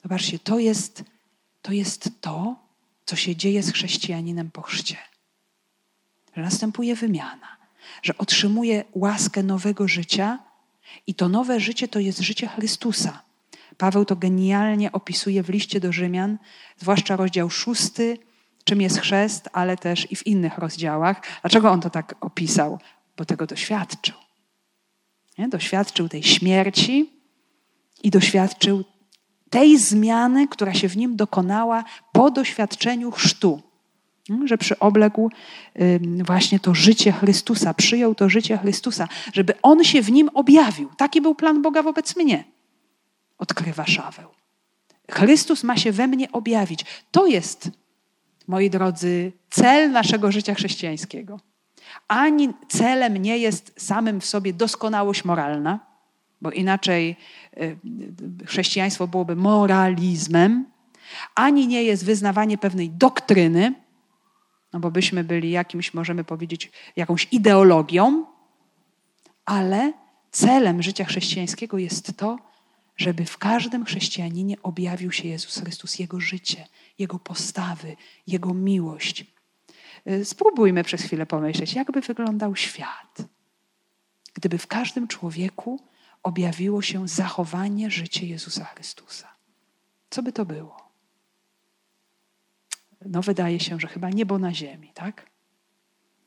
[0.03, 1.05] Zobaczcie, to jest
[1.63, 2.57] to, jest to
[3.07, 4.97] co się dzieje z chrześcijaninem po chrzcie.
[6.37, 7.57] Że następuje wymiana,
[8.03, 10.39] że otrzymuje łaskę nowego życia
[11.07, 13.28] i to nowe życie to jest życie Chrystusa
[13.79, 16.39] Paweł to genialnie opisuje w liście do Rzymian,
[16.77, 18.19] zwłaszcza rozdział szósty,
[18.65, 21.23] czym jest chrzest, ale też i w innych rozdziałach.
[21.41, 22.79] Dlaczego on to tak opisał?
[23.17, 24.15] Bo tego doświadczył.
[25.39, 25.49] Nie?
[25.49, 27.11] Doświadczył tej śmierci
[28.03, 28.85] i doświadczył
[29.51, 33.63] tej zmiany, która się w nim dokonała po doświadczeniu chrztu.
[34.45, 35.31] Że przyobległ
[36.25, 40.91] właśnie to życie Chrystusa, przyjął to życie Chrystusa, żeby on się w nim objawił.
[40.97, 42.45] Taki był plan Boga wobec mnie
[43.39, 44.29] odkrywa Szaweł.
[45.11, 46.85] Chrystus ma się we mnie objawić.
[47.11, 47.71] To jest,
[48.47, 51.41] moi drodzy, cel naszego życia chrześcijańskiego.
[52.09, 55.81] Ani celem nie jest samym w sobie doskonałość moralna,
[56.41, 57.17] bo inaczej
[57.57, 57.79] y,
[58.47, 60.67] chrześcijaństwo byłoby moralizmem,
[61.35, 63.75] ani nie jest wyznawanie pewnej doktryny,
[64.73, 68.27] no bo byśmy byli jakimś, możemy powiedzieć, jakąś ideologią,
[69.45, 69.93] ale
[70.31, 72.48] celem życia chrześcijańskiego jest to,
[72.99, 76.67] żeby w każdym chrześcijaninie objawił się Jezus Chrystus, Jego życie,
[76.99, 79.25] Jego postawy, Jego miłość.
[80.11, 83.23] Y, spróbujmy przez chwilę pomyśleć, jakby wyglądał świat,
[84.35, 85.81] gdyby w każdym człowieku
[86.23, 89.29] objawiło się zachowanie życia Jezusa Chrystusa.
[90.11, 90.89] Co by to było?
[93.07, 95.31] No, wydaje się, że chyba niebo na ziemi, tak?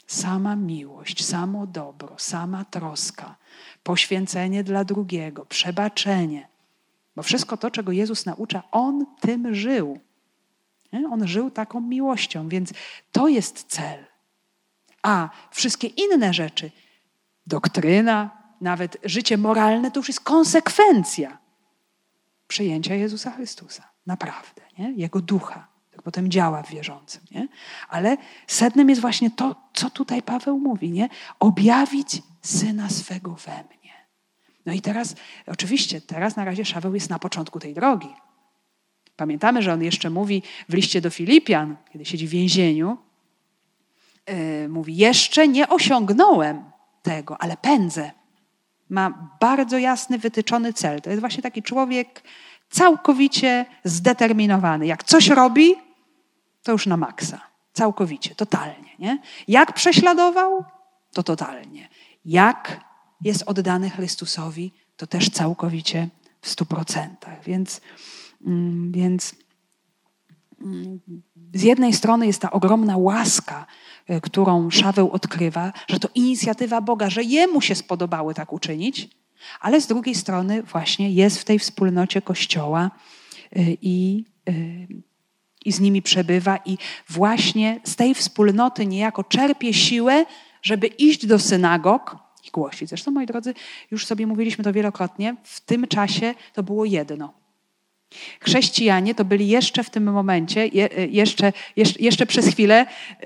[0.07, 3.35] Sama miłość, samo dobro, sama troska,
[3.83, 6.50] poświęcenie dla drugiego, przebaczenie.
[7.15, 9.99] Bo wszystko to, czego Jezus naucza, On tym żył.
[11.11, 12.73] On żył taką miłością, więc
[13.11, 14.05] to jest cel.
[15.01, 16.71] A wszystkie inne rzeczy,
[17.47, 21.37] doktryna, nawet życie moralne, to już jest konsekwencja
[22.47, 23.83] przyjęcia Jezusa Chrystusa.
[24.05, 24.91] Naprawdę, nie?
[24.91, 27.21] Jego ducha, który potem działa w wierzącym.
[27.31, 27.47] Nie?
[27.89, 31.09] Ale sednem jest właśnie to, co tutaj Paweł mówi, nie?
[31.39, 33.80] objawić syna swego we mnie.
[34.65, 35.15] No i teraz,
[35.47, 38.09] oczywiście, teraz na razie Szaweł jest na początku tej drogi.
[39.15, 42.97] Pamiętamy, że on jeszcze mówi w liście do Filipian, kiedy siedzi w więzieniu,
[44.27, 46.63] yy, mówi: Jeszcze nie osiągnąłem
[47.01, 48.11] tego, ale pędzę.
[48.89, 51.01] Ma bardzo jasny, wytyczony cel.
[51.01, 52.23] To jest właśnie taki człowiek
[52.69, 54.85] całkowicie zdeterminowany.
[54.85, 55.75] Jak coś robi,
[56.63, 57.41] to już na maksa.
[57.73, 58.89] Całkowicie, totalnie.
[58.99, 59.19] Nie?
[59.47, 60.63] Jak prześladował,
[61.13, 61.89] to totalnie.
[62.25, 62.79] Jak
[63.21, 66.09] jest oddany Chrystusowi, to też całkowicie
[66.41, 67.43] w stu procentach.
[67.43, 67.81] Więc
[68.47, 69.35] Mm, więc
[70.61, 70.99] mm,
[71.53, 73.65] z jednej strony jest ta ogromna łaska,
[74.07, 79.09] e, którą Szaweł odkrywa, że to inicjatywa Boga, że jemu się spodobały tak uczynić,
[79.59, 82.91] ale z drugiej strony właśnie jest w tej wspólnocie Kościoła
[83.55, 84.53] e, i, e,
[85.65, 86.77] i z nimi przebywa i
[87.09, 90.25] właśnie z tej wspólnoty niejako czerpie siłę,
[90.61, 92.89] żeby iść do synagog i głosić.
[92.89, 93.53] Zresztą, moi drodzy,
[93.91, 97.33] już sobie mówiliśmy to wielokrotnie, w tym czasie to było jedno–
[98.39, 102.85] Chrześcijanie to byli jeszcze w tym momencie, je, jeszcze, jeszcze, jeszcze przez chwilę,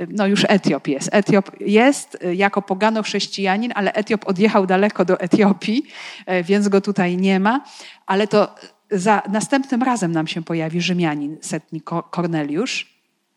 [0.09, 1.09] no już Etiop jest.
[1.11, 5.83] Etiop jest jako pogano chrześcijanin, ale Etiop odjechał daleko do Etiopii,
[6.25, 7.63] e, więc go tutaj nie ma.
[8.05, 8.55] Ale to
[8.91, 12.95] za następnym razem nam się pojawi Rzymianin, setnik Korneliusz.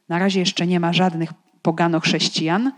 [0.08, 1.30] Na razie jeszcze nie ma żadnych
[1.62, 2.72] pogano chrześcijan.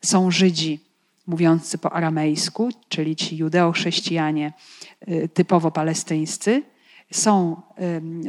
[0.00, 0.80] Są Żydzi
[1.26, 4.52] mówiący po aramejsku, czyli ci judeo-chrześcijanie
[5.00, 6.62] e, typowo palestyńscy
[7.10, 7.62] są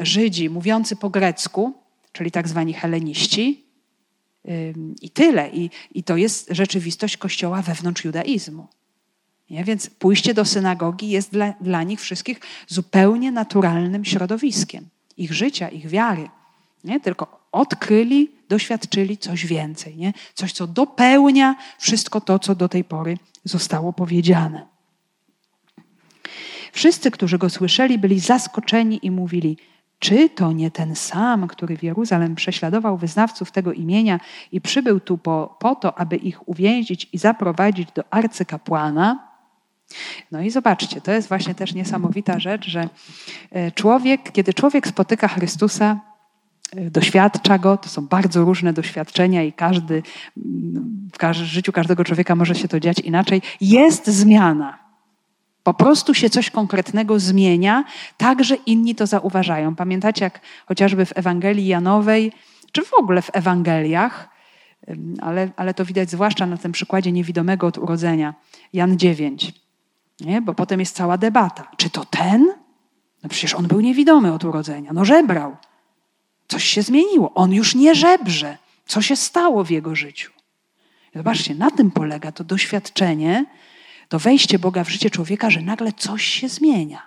[0.02, 1.74] Żydzi mówiący po grecku,
[2.12, 3.66] czyli tak zwani heleniści,
[5.02, 5.50] i tyle.
[5.50, 8.68] I, I to jest rzeczywistość Kościoła wewnątrz judaizmu.
[9.50, 9.64] Nie?
[9.64, 15.88] Więc pójście do synagogi jest dla, dla nich wszystkich zupełnie naturalnym środowiskiem ich życia, ich
[15.88, 16.30] wiary.
[16.84, 17.00] Nie?
[17.00, 20.14] Tylko odkryli, doświadczyli coś więcej, nie?
[20.34, 24.66] coś, co dopełnia wszystko to, co do tej pory zostało powiedziane.
[26.72, 29.58] Wszyscy, którzy go słyszeli, byli zaskoczeni i mówili:
[30.00, 34.20] Czy to nie ten sam, który w Jeruzalem prześladował wyznawców tego imienia
[34.52, 39.28] i przybył tu po, po to, aby ich uwięzić i zaprowadzić do arcykapłana?
[40.32, 42.90] No i zobaczcie, to jest właśnie też niesamowita rzecz, że
[43.52, 46.15] e, człowiek, kiedy człowiek spotyka Chrystusa,
[46.92, 50.04] doświadcza go, to są bardzo różne doświadczenia i każdy,
[50.36, 54.86] w życiu każdego człowieka może się to dziać inaczej, jest zmiana.
[55.64, 57.84] Po prostu się coś konkretnego zmienia,
[58.18, 59.76] tak, że inni to zauważają.
[59.76, 62.32] Pamiętacie, jak chociażby w Ewangelii Janowej,
[62.72, 64.30] czy w ogóle w Ewangeliach,
[65.22, 68.34] ale, ale to widać zwłaszcza na tym przykładzie niewidomego od urodzenia,
[68.74, 69.54] Jan 9.
[70.20, 70.42] Nie?
[70.42, 71.72] Bo potem jest cała debata.
[71.78, 72.54] Czy to ten?
[73.24, 74.94] No przecież on był niewidomy od urodzenia.
[74.94, 75.58] No żebrał.
[76.48, 77.34] Coś się zmieniło.
[77.34, 78.58] On już nie żebrze.
[78.86, 80.32] Co się stało w jego życiu?
[81.16, 83.46] Zobaczcie, na tym polega to doświadczenie,
[84.10, 87.02] to wejście Boga w życie człowieka, że nagle coś się zmienia.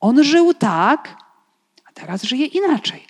[0.00, 1.16] On żył tak,
[1.84, 3.06] a teraz żyje inaczej.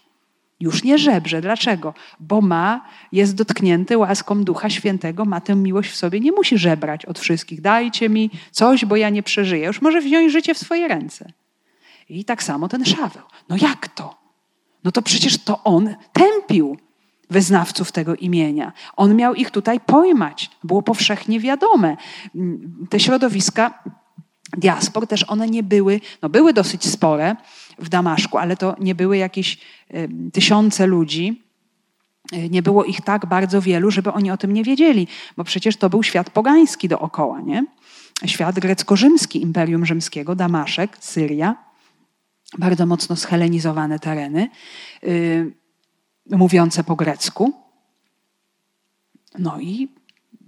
[0.61, 1.41] Już nie żebrze.
[1.41, 1.95] Dlaczego?
[2.21, 7.07] Bo ma, jest dotknięty łaską Ducha Świętego, ma tę miłość w sobie, nie musi żebrać
[7.07, 7.61] od wszystkich.
[7.61, 9.67] Dajcie mi coś, bo ja nie przeżyję.
[9.67, 11.33] Już może wziąć życie w swoje ręce.
[12.09, 13.23] I tak samo ten Szaweł.
[13.49, 14.22] No jak to?
[14.85, 16.77] No to przecież to on tępił
[17.31, 18.73] wyznawców tego imienia.
[18.97, 20.51] On miał ich tutaj pojmać.
[20.65, 21.97] Było powszechnie wiadome.
[22.91, 23.83] Te środowiska
[24.57, 27.37] diaspor też one nie były, no były dosyć spore
[27.79, 29.59] w Damaszku, ale to nie były jakieś
[30.33, 31.43] tysiące ludzi.
[32.33, 35.77] E, nie było ich tak bardzo wielu, żeby oni o tym nie wiedzieli, bo przecież
[35.77, 37.65] to był świat pogański dookoła, nie?
[38.27, 41.57] Świat grecko-rzymski Imperium Rzymskiego, Damaszek, Syria,
[42.59, 44.49] bardzo mocno schelenizowane tereny.
[45.05, 45.53] Y,
[46.31, 47.53] mówiące po grecku.
[49.39, 49.89] No i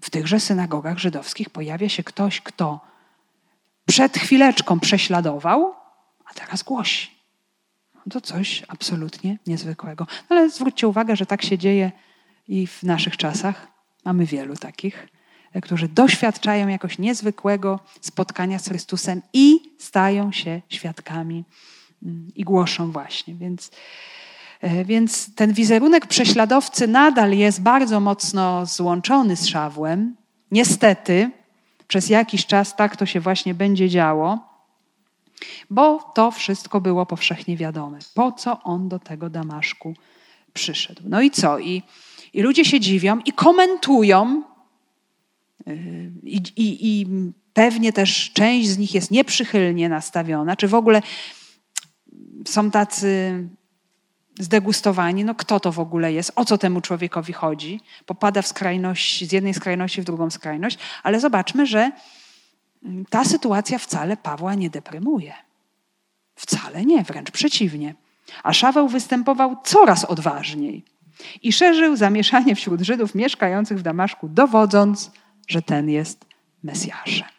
[0.02, 2.80] w tychże synagogach żydowskich pojawia się ktoś, kto
[3.86, 5.74] przed chwileczką prześladował,
[6.24, 7.10] a teraz głosi.
[8.10, 10.06] To coś absolutnie niezwykłego.
[10.30, 11.92] No ale zwróćcie uwagę, że tak się dzieje
[12.48, 13.66] i w naszych czasach.
[14.04, 15.08] Mamy wielu takich,
[15.62, 21.44] którzy doświadczają jakoś niezwykłego spotkania z Chrystusem i stają się świadkami
[22.36, 23.34] i głoszą właśnie.
[23.34, 23.70] Więc,
[24.60, 30.16] e, więc ten wizerunek prześladowcy nadal jest bardzo mocno złączony z Szawłem.
[30.50, 31.30] Niestety,
[31.88, 34.54] przez jakiś czas tak to się właśnie będzie działo,
[35.70, 37.98] bo to wszystko było powszechnie wiadome.
[38.14, 39.94] Po co on do tego Damaszku
[40.54, 41.02] przyszedł?
[41.04, 41.58] No i co?
[41.58, 41.82] I,
[42.32, 44.42] i ludzie się dziwią i komentują,
[45.66, 45.74] yy,
[46.22, 47.06] i, i, i
[47.54, 51.02] pewnie też część z nich jest nieprzychylnie nastawiona, czy w ogóle
[52.46, 53.38] są tacy
[54.38, 57.80] zdegustowani, no kto to w ogóle jest, o co temu człowiekowi chodzi.
[58.06, 61.92] Popada w skrajność, z jednej skrajności w drugą skrajność, ale zobaczmy, że
[63.10, 65.34] ta sytuacja wcale Pawła nie deprymuje.
[66.34, 67.94] Wcale nie, wręcz przeciwnie.
[68.42, 70.84] A Szaweł występował coraz odważniej
[71.42, 75.10] i szerzył zamieszanie wśród Żydów mieszkających w Damaszku, dowodząc,
[75.48, 76.24] że ten jest
[76.62, 77.33] Mesjaszem.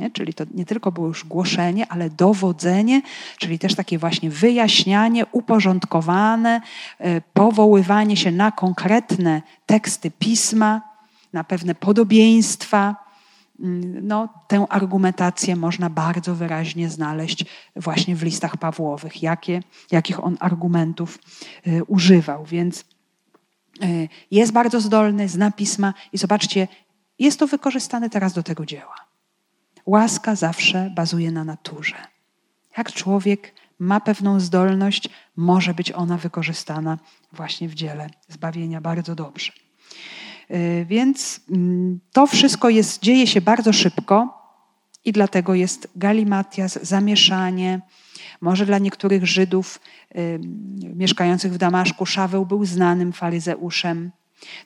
[0.00, 0.10] Nie?
[0.10, 3.02] Czyli to nie tylko było już głoszenie, ale dowodzenie,
[3.38, 6.60] czyli też takie właśnie wyjaśnianie, uporządkowane,
[6.98, 10.82] e, powoływanie się na konkretne teksty pisma,
[11.32, 12.96] na pewne podobieństwa.
[13.60, 17.44] Mm, no, tę argumentację można bardzo wyraźnie znaleźć
[17.76, 21.18] właśnie w listach Pawłowych, jakie, jakich on argumentów
[21.66, 22.44] e, używał.
[22.44, 22.84] Więc
[23.82, 23.86] e,
[24.30, 26.68] jest bardzo zdolny, zna pisma i zobaczcie,
[27.18, 28.99] jest to wykorzystane teraz do tego dzieła.
[29.86, 31.96] Łaska zawsze bazuje na naturze.
[32.78, 36.98] Jak człowiek ma pewną zdolność, może być ona wykorzystana
[37.32, 39.52] właśnie w dziele zbawienia bardzo dobrze.
[40.50, 44.40] Y, więc mm, to wszystko jest, dzieje się bardzo szybko
[45.04, 47.80] i dlatego jest galimatias, zamieszanie.
[48.40, 49.80] Może dla niektórych Żydów
[50.94, 54.10] mieszkających w Damaszku Szaweł był znanym faryzeuszem.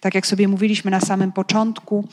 [0.01, 2.09] Tak jak sobie mówiliśmy na samym początku,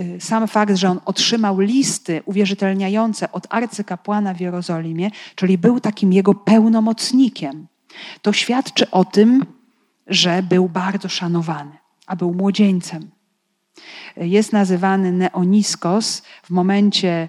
[0.00, 6.12] y, sam fakt, że on otrzymał listy uwierzytelniające od arcykapłana w Jerozolimie, czyli był takim
[6.12, 7.66] jego pełnomocnikiem,
[8.22, 9.46] to świadczy o tym,
[10.06, 11.72] że był bardzo szanowany,
[12.06, 13.10] a był młodzieńcem.
[14.16, 17.28] Jest nazywany Neoniskos w momencie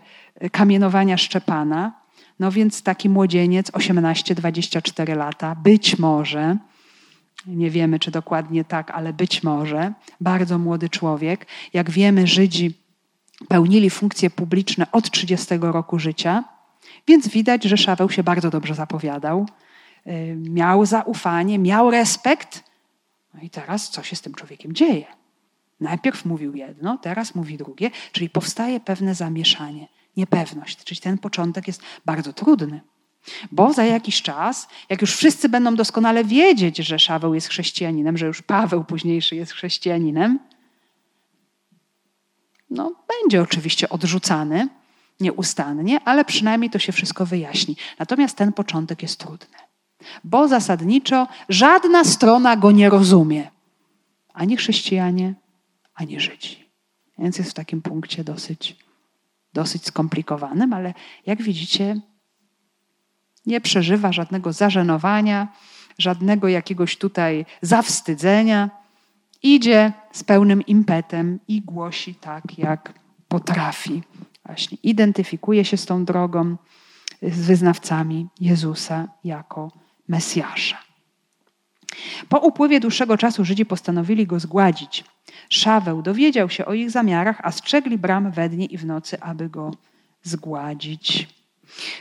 [0.51, 1.93] kamienowania Szczepana,
[2.39, 6.57] no więc taki młodzieniec, 18-24 lata, być może
[7.47, 11.47] nie wiemy, czy dokładnie tak, ale być może, bardzo młody człowiek.
[11.73, 12.73] Jak wiemy, Żydzi
[13.47, 16.43] pełnili funkcje publiczne od 30 roku życia,
[17.07, 19.45] więc widać, że Szaweł się bardzo dobrze zapowiadał.
[20.07, 22.63] Y, miał zaufanie, miał respekt.
[23.33, 25.05] No i teraz co się z tym człowiekiem dzieje?
[25.79, 30.83] Najpierw mówił jedno, teraz mówi drugie, czyli powstaje pewne zamieszanie, niepewność.
[30.83, 32.81] Czyli ten początek jest bardzo trudny.
[33.51, 38.25] Bo za jakiś czas, jak już wszyscy będą doskonale wiedzieć, że Szaweł jest chrześcijaninem, że
[38.25, 40.39] już Paweł późniejszy jest chrześcijaninem,
[42.69, 44.67] no, będzie oczywiście odrzucany
[45.19, 47.75] nieustannie, ale przynajmniej to się wszystko wyjaśni.
[47.99, 49.57] Natomiast ten początek jest trudny,
[50.23, 53.51] bo zasadniczo żadna strona go nie rozumie.
[54.33, 55.33] Ani chrześcijanie,
[55.95, 56.65] ani Żydzi.
[57.17, 58.75] Więc jest w takim punkcie dosyć,
[59.53, 60.93] dosyć skomplikowanym, ale
[61.25, 62.01] jak widzicie,
[63.45, 65.47] nie przeżywa żadnego zażenowania,
[65.97, 68.69] żadnego jakiegoś tutaj zawstydzenia.
[69.43, 72.93] Idzie z pełnym impetem i głosi tak, jak
[73.27, 74.03] potrafi.
[74.45, 76.57] Właśnie identyfikuje się z tą drogą,
[77.21, 79.71] z wyznawcami Jezusa jako
[80.07, 80.77] Mesjasza.
[82.29, 85.03] Po upływie dłuższego czasu Żydzi postanowili go zgładzić.
[85.49, 89.49] Szaweł dowiedział się o ich zamiarach, a strzegli bram we dnie i w nocy, aby
[89.49, 89.71] go
[90.23, 91.27] zgładzić.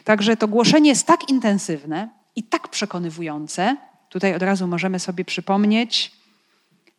[0.05, 3.77] Także to głoszenie jest tak intensywne i tak przekonywujące.
[4.09, 6.13] Tutaj od razu możemy sobie przypomnieć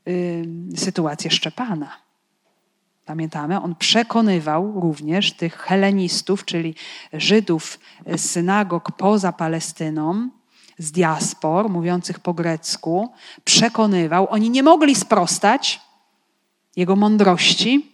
[0.06, 2.06] yy, sytuację Szczepana.
[3.06, 6.76] Pamiętamy, on przekonywał również tych helenistów, czyli
[7.14, 7.80] Żydów
[8.16, 10.30] z synagog poza Palestyną,
[10.78, 13.14] z diaspor, mówiących po grecku,
[13.44, 14.28] przekonywał.
[14.30, 15.82] Oni nie mogli sprostać
[16.76, 17.92] jego mądrości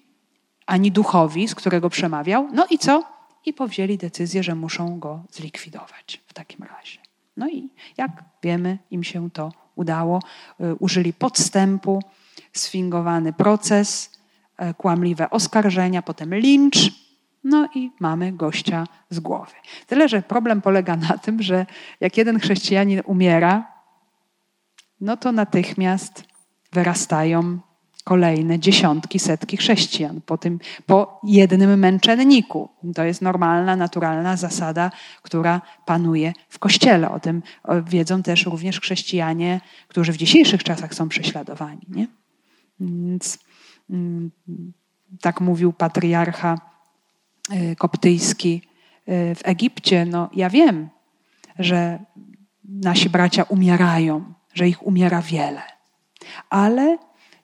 [0.66, 2.48] ani duchowi, z którego przemawiał.
[2.54, 3.04] No i co?
[3.46, 7.00] I powzięli decyzję, że muszą go zlikwidować w takim razie.
[7.38, 10.20] No i jak wiemy, im się to udało.
[10.62, 12.04] Y, użyli podstępu,
[12.54, 14.12] sfingowany proces,
[14.62, 16.92] y, kłamliwe oskarżenia, potem lincz,
[17.44, 19.54] no i mamy gościa z głowy.
[19.88, 21.66] Tyle, że problem polega na tym, że
[22.00, 23.72] jak jeden chrześcijanin umiera,
[25.02, 26.24] no to natychmiast
[26.72, 27.60] wyrastają
[28.04, 32.70] kolejne dziesiątki, setki chrześcijan po, tym, po jednym męczenniku.
[32.96, 34.92] To jest normalna, naturalna zasada,
[35.22, 37.12] która panuje w Kościele.
[37.12, 37.44] O tym
[37.86, 41.82] wiedzą też również chrześcijanie, którzy w dzisiejszych czasach są prześladowani.
[41.88, 42.08] Nie?
[42.80, 43.40] Więc
[43.90, 44.32] mm,
[45.22, 46.58] tak mówił patriarcha
[47.54, 48.62] y, koptyjski
[49.10, 50.06] y, w Egipcie.
[50.06, 50.90] No, ja wiem,
[51.60, 52.00] że
[52.64, 55.62] nasi bracia umierają, że ich umiera wiele,
[56.50, 56.98] ale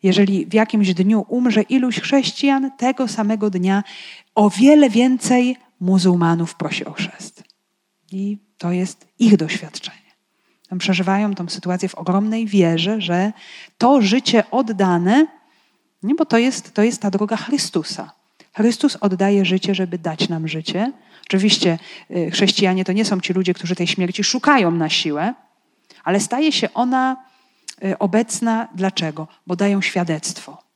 [0.03, 3.83] jeżeli w jakimś dniu umrze iluś chrześcijan, tego samego dnia
[4.35, 7.43] o wiele więcej muzułmanów prosi o chrzest.
[8.11, 9.97] I to jest ich doświadczenie.
[10.79, 13.33] Przeżywają tą sytuację w ogromnej wierze, że
[13.77, 15.27] to życie oddane,
[16.03, 18.11] nie, bo to jest, to jest ta droga Chrystusa.
[18.53, 20.91] Chrystus oddaje życie, żeby dać nam życie.
[21.25, 21.79] Oczywiście
[22.11, 25.33] y, chrześcijanie to nie są ci ludzie, którzy tej śmierci szukają na siłę,
[26.03, 27.26] ale staje się ona
[27.99, 28.67] obecna.
[28.75, 29.27] Dlaczego?
[29.47, 30.67] Bo dają świadectwo.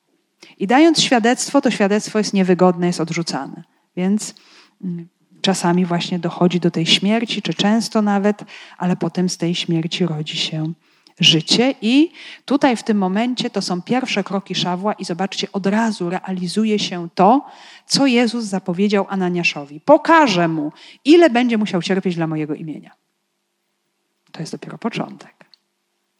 [0.57, 3.63] I dając świadectwo, to świadectwo jest niewygodne, jest odrzucane.
[3.95, 4.35] Więc
[4.83, 5.07] mm,
[5.41, 8.43] czasami właśnie dochodzi do tej śmierci, czy często nawet,
[8.77, 10.73] ale potem z tej śmierci rodzi się
[11.19, 11.75] życie.
[11.81, 12.11] I
[12.45, 17.09] tutaj w tym momencie to są pierwsze kroki Szawła i zobaczcie, od razu realizuje się
[17.15, 17.45] to,
[17.85, 19.79] co Jezus zapowiedział Ananiaszowi.
[19.79, 20.71] Pokażę mu,
[21.05, 22.91] ile będzie musiał cierpieć dla mojego imienia.
[24.31, 25.50] To jest dopiero początek.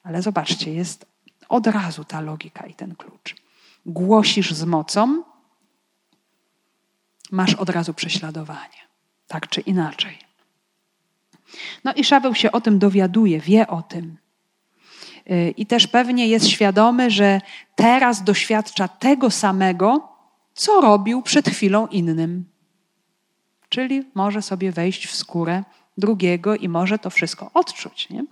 [0.03, 1.05] Ale zobaczcie, jest
[1.49, 3.35] od razu ta logika i ten klucz.
[3.85, 5.23] Głosisz z mocą,
[7.31, 8.81] masz od razu prześladowanie.
[9.27, 10.17] Tak czy inaczej.
[11.83, 14.17] No i Szaweł się o tym dowiaduje, wie o tym.
[15.31, 17.41] Y, I też pewnie jest świadomy, że
[17.75, 20.09] teraz doświadcza tego samego,
[20.53, 22.45] co robił przed chwilą innym.
[23.69, 25.63] Czyli może sobie wejść w skórę
[25.97, 28.09] drugiego i może to wszystko odczuć.
[28.09, 28.23] Nie?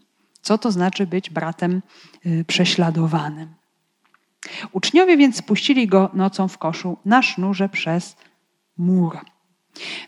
[0.42, 1.82] Co to znaczy być bratem
[2.26, 3.54] y, prześladowanym?
[4.72, 8.16] Uczniowie więc spuścili go nocą w koszu na sznurze przez
[8.78, 9.20] mur.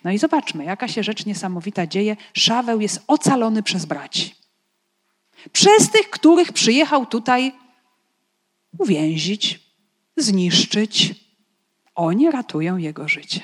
[0.03, 2.17] No i zobaczmy, jaka się rzecz niesamowita dzieje.
[2.33, 4.35] Szaweł jest ocalony przez braci.
[5.51, 7.53] Przez tych, których przyjechał tutaj
[8.77, 9.59] uwięzić,
[10.17, 11.15] zniszczyć.
[11.95, 13.41] Oni ratują jego życie.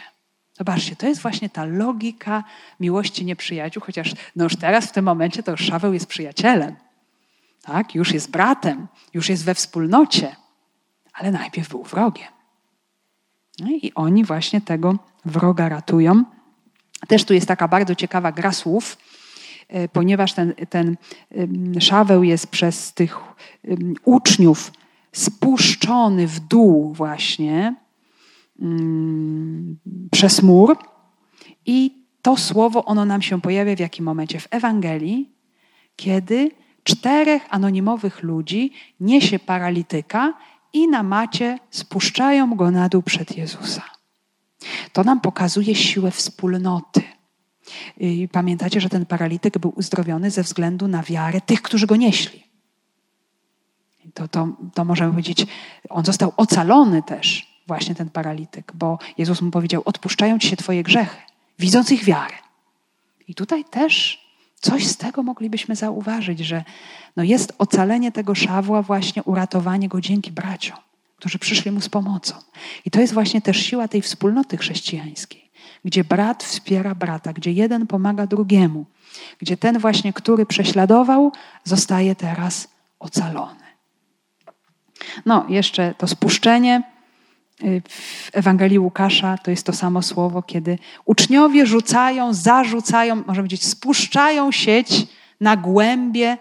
[0.58, 2.43] Zobaczcie, to jest właśnie ta logika
[2.80, 6.76] miłości nieprzyjaciół, chociaż no już teraz w tym momencie to Szaweł jest przyjacielem.
[7.62, 7.95] Tak?
[7.95, 10.36] Już jest bratem, już jest we wspólnocie,
[11.14, 12.28] ale najpierw był wrogiem.
[13.60, 14.95] No i oni właśnie tego
[15.26, 16.24] wroga ratują.
[17.08, 18.97] Też tu jest taka bardzo ciekawa gra słów,
[19.68, 20.97] e, ponieważ ten, ten
[21.80, 23.20] Szaweł jest przez tych
[24.05, 24.72] uczniów
[25.12, 27.76] spuszczony w dół właśnie,
[30.12, 30.78] przez mur.
[31.66, 31.91] I
[32.22, 34.39] to słowo, ono nam się pojawia w jakim momencie?
[34.39, 35.30] W Ewangelii,
[35.95, 36.51] kiedy
[36.84, 40.34] czterech anonimowych ludzi niesie paralityka
[40.74, 43.82] i na macie spuszczają go na dół przed Jezusa.
[44.93, 47.01] To nam pokazuje siłę wspólnoty.
[47.97, 52.43] I pamiętacie, że ten paralityk był uzdrowiony ze względu na wiarę tych, którzy go nieśli.
[54.14, 55.47] To, to, to możemy powiedzieć,
[55.89, 60.84] on został ocalony też właśnie ten paralityk, bo Jezus mu powiedział: Odpuszczają ci się Twoje
[60.84, 61.18] grzechy,
[61.59, 62.36] widząc ich wiarę.
[63.28, 64.28] I tutaj też
[64.61, 66.63] coś z tego moglibyśmy zauważyć, że
[67.15, 70.78] no jest ocalenie tego szawła, właśnie uratowanie go dzięki braciom,
[71.18, 72.36] którzy przyszli mu z pomocą.
[72.86, 75.51] I to jest właśnie też siła tej wspólnoty chrześcijańskiej,
[75.86, 78.86] gdzie brat wspiera brata, gdzie jeden pomaga drugiemu,
[79.39, 81.32] gdzie ten właśnie, który prześladował,
[81.63, 82.68] zostaje teraz
[82.99, 83.68] ocalony.
[85.26, 86.97] No, jeszcze to spuszczenie
[87.89, 94.51] w Ewangelii Łukasza to jest to samo słowo, kiedy uczniowie rzucają, zarzucają, można powiedzieć, spuszczają
[94.51, 95.08] sieć
[95.41, 96.38] na głębie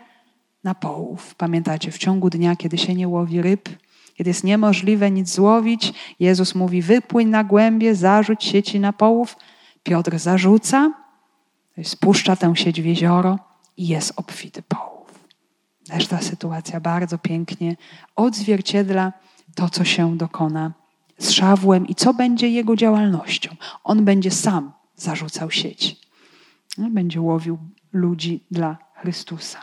[0.64, 1.35] na połów.
[1.35, 3.69] Pamiętacie, w ciągu dnia, kiedy się nie łowi ryb,
[4.14, 9.37] kiedy jest niemożliwe nic złowić, Jezus mówi: wypłyń na głębie, zarzuć sieci na połów.
[9.83, 10.93] Piotr zarzuca,
[11.83, 13.39] spuszcza tę sieć w jezioro
[13.77, 14.97] i jest obfity połów.
[15.89, 17.77] Też ta sytuacja bardzo pięknie
[18.17, 19.12] odzwierciedla
[19.55, 20.73] to, co się dokona
[21.19, 23.57] z Szawłem i co będzie jego działalnością.
[23.85, 25.49] On będzie sam zarzucał.
[26.79, 27.59] No, będzie łowił
[27.93, 29.62] ludzi dla Chrystusa.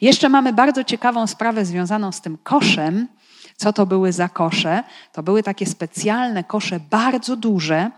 [0.00, 3.08] Jeszcze mamy bardzo ciekawą sprawę związaną z tym koszem.
[3.56, 4.84] Co to były za kosze?
[5.12, 7.90] To były takie specjalne kosze, bardzo duże,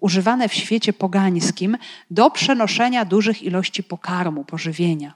[0.00, 1.78] używane w świecie pogańskim
[2.10, 5.14] do przenoszenia dużych ilości pokarmu, pożywienia.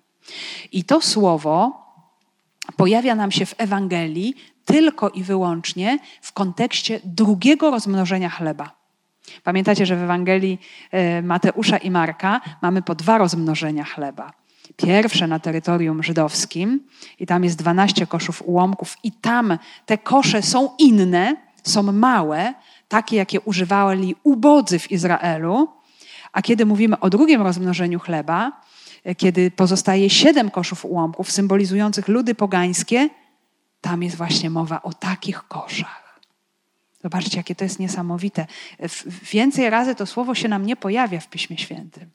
[0.73, 1.83] I to słowo
[2.77, 4.35] pojawia nam się w Ewangelii
[4.65, 8.83] tylko i wyłącznie w kontekście drugiego rozmnożenia chleba.
[9.43, 10.59] Pamiętacie, że w Ewangelii
[10.91, 14.33] e, Mateusza i Marka mamy po dwa rozmnożenia chleba.
[14.77, 16.81] pierwsze na terytorium żydowskim
[17.19, 22.55] i tam jest 12 koszów ułomków i tam te kosze są inne, są małe,
[22.89, 25.69] takie jakie używali ubodzy w Izraelu.
[26.33, 28.61] A kiedy mówimy o drugim rozmnożeniu chleba,
[29.17, 33.09] kiedy pozostaje siedem koszów ułomków symbolizujących ludy pogańskie,
[33.83, 36.21] tam jest właśnie mowa o takich koszach.
[37.03, 38.47] Zobaczcie, jakie to jest niesamowite.
[39.07, 42.11] Więcej razy to słowo się nam nie pojawia w Piśmie Świętym.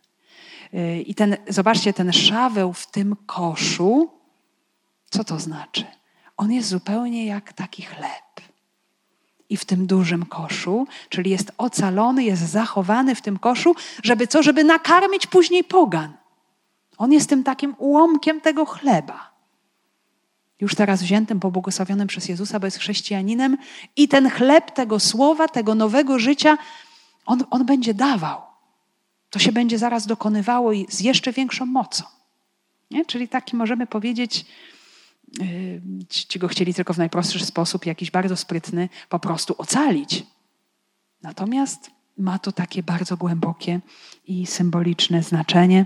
[1.05, 4.09] I ten, zobaczcie, ten szaweł w tym koszu,
[5.09, 5.85] co to znaczy?
[6.37, 8.41] On jest zupełnie jak taki chleb.
[9.49, 14.43] I w tym dużym koszu, czyli jest ocalony, jest zachowany w tym koszu, żeby co?
[14.43, 16.13] Żeby nakarmić później pogan.
[16.97, 19.36] On jest tym takim ułomkiem tego chleba.
[20.59, 23.57] Już teraz wziętym, pobłogosławionym przez Jezusa, bo jest chrześcijaninem,
[23.95, 26.57] i ten chleb tego słowa, tego nowego życia,
[27.25, 28.41] on, on będzie dawał.
[29.29, 32.03] To się będzie zaraz dokonywało i z jeszcze większą mocą.
[32.91, 33.05] Nie?
[33.05, 34.45] Czyli taki możemy powiedzieć,
[35.39, 40.23] yy, ci go chcieli tylko w najprostszy sposób, jakiś bardzo sprytny, po prostu ocalić.
[41.21, 43.79] Natomiast ma to takie bardzo głębokie
[44.27, 45.85] i symboliczne znaczenie.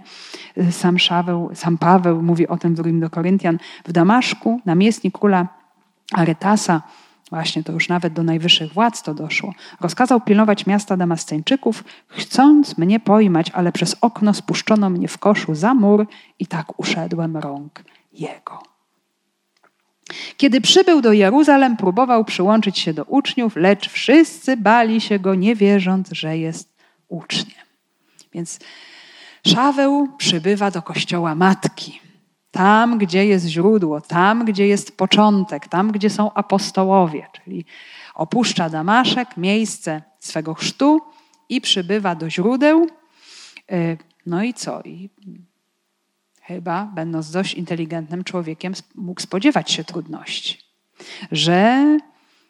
[0.71, 3.59] Sam, Szaweł, sam Paweł mówi o tym w drugim do Koryntian.
[3.85, 5.47] W Damaszku namiestnik króla
[6.13, 6.81] Aretasa,
[7.29, 12.99] właśnie to już nawet do najwyższych władz to doszło, rozkazał pilnować miasta Damasceńczyków, chcąc mnie
[12.99, 16.07] pojmać, ale przez okno spuszczono mnie w koszu za mur
[16.39, 18.70] i tak uszedłem rąk jego.
[20.37, 25.55] Kiedy przybył do Jeruzalem, próbował przyłączyć się do uczniów, lecz wszyscy bali się go, nie
[25.55, 26.75] wierząc, że jest
[27.07, 27.65] uczniem.
[28.33, 28.59] Więc
[29.47, 32.01] Szaweł przybywa do kościoła matki.
[32.51, 37.65] Tam, gdzie jest źródło, tam, gdzie jest początek, tam, gdzie są apostołowie, czyli
[38.15, 41.01] opuszcza Damaszek, miejsce swego chrztu
[41.49, 42.87] i przybywa do źródeł.
[43.71, 44.81] Y, no i co?
[44.81, 45.09] I
[46.51, 50.57] chyba, będąc dość inteligentnym człowiekiem, mógł spodziewać się trudności.
[51.31, 51.97] Że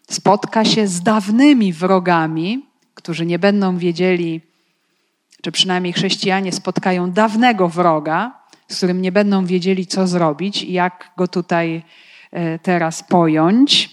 [0.09, 4.41] spotka się z dawnymi wrogami, którzy nie będą wiedzieli,
[5.41, 11.11] czy przynajmniej chrześcijanie spotkają dawnego wroga, z którym nie będą wiedzieli, co zrobić i jak
[11.17, 11.83] go tutaj
[12.31, 13.89] e, teraz pojąć.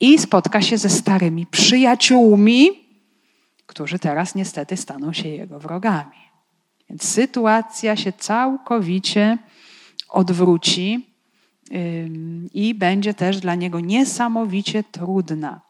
[0.00, 2.70] I spotka się ze starymi przyjaciółmi,
[3.66, 6.24] którzy teraz niestety staną się jego wrogami.
[6.90, 9.38] Więc sytuacja się całkowicie
[10.08, 11.06] odwróci
[12.54, 15.60] i będzie też dla niego niesamowicie trudna.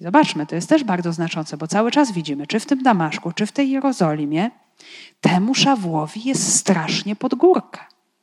[0.00, 3.46] Zobaczmy, to jest też bardzo znaczące, bo cały czas widzimy, czy w tym Damaszku, czy
[3.46, 4.50] w tej Jerozolimie,
[5.20, 7.80] temu Szawłowi jest strasznie pod górkę.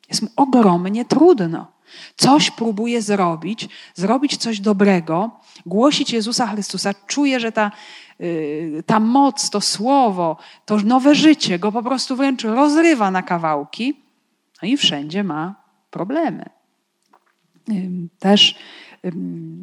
[0.10, 1.72] Jest mu ogromnie trudno.
[2.16, 5.32] Coś próbuje zrobić, zrobić coś dobrego,
[5.66, 6.94] głosić Jezusa Chrystusa.
[7.08, 7.72] Czuje, że ta
[8.86, 13.94] ta moc, to słowo, to nowe życie go po prostu wręcz rozrywa na kawałki,
[14.62, 15.56] no i wszędzie ma
[15.90, 16.46] problemy.
[18.20, 18.56] Też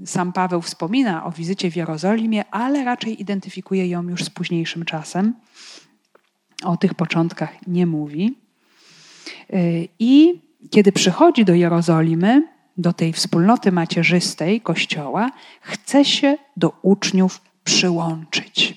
[0.04, 5.34] sam Paweł wspomina o wizycie w Jerozolimie, ale raczej identyfikuje ją już z późniejszym czasem.
[6.64, 8.38] O tych początkach nie mówi.
[9.54, 10.40] Y, I
[10.70, 15.30] kiedy przychodzi do Jerozolimy, do tej wspólnoty macierzystej Kościoła,
[15.60, 18.74] chce się do uczniów przyłączyć.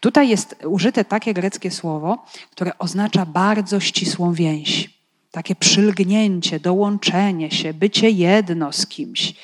[0.00, 4.90] Tutaj jest użyte takie greckie słowo, które oznacza bardzo ścisłą więź.
[5.30, 9.34] Takie przylgnięcie, dołączenie się, bycie jedno z kimś.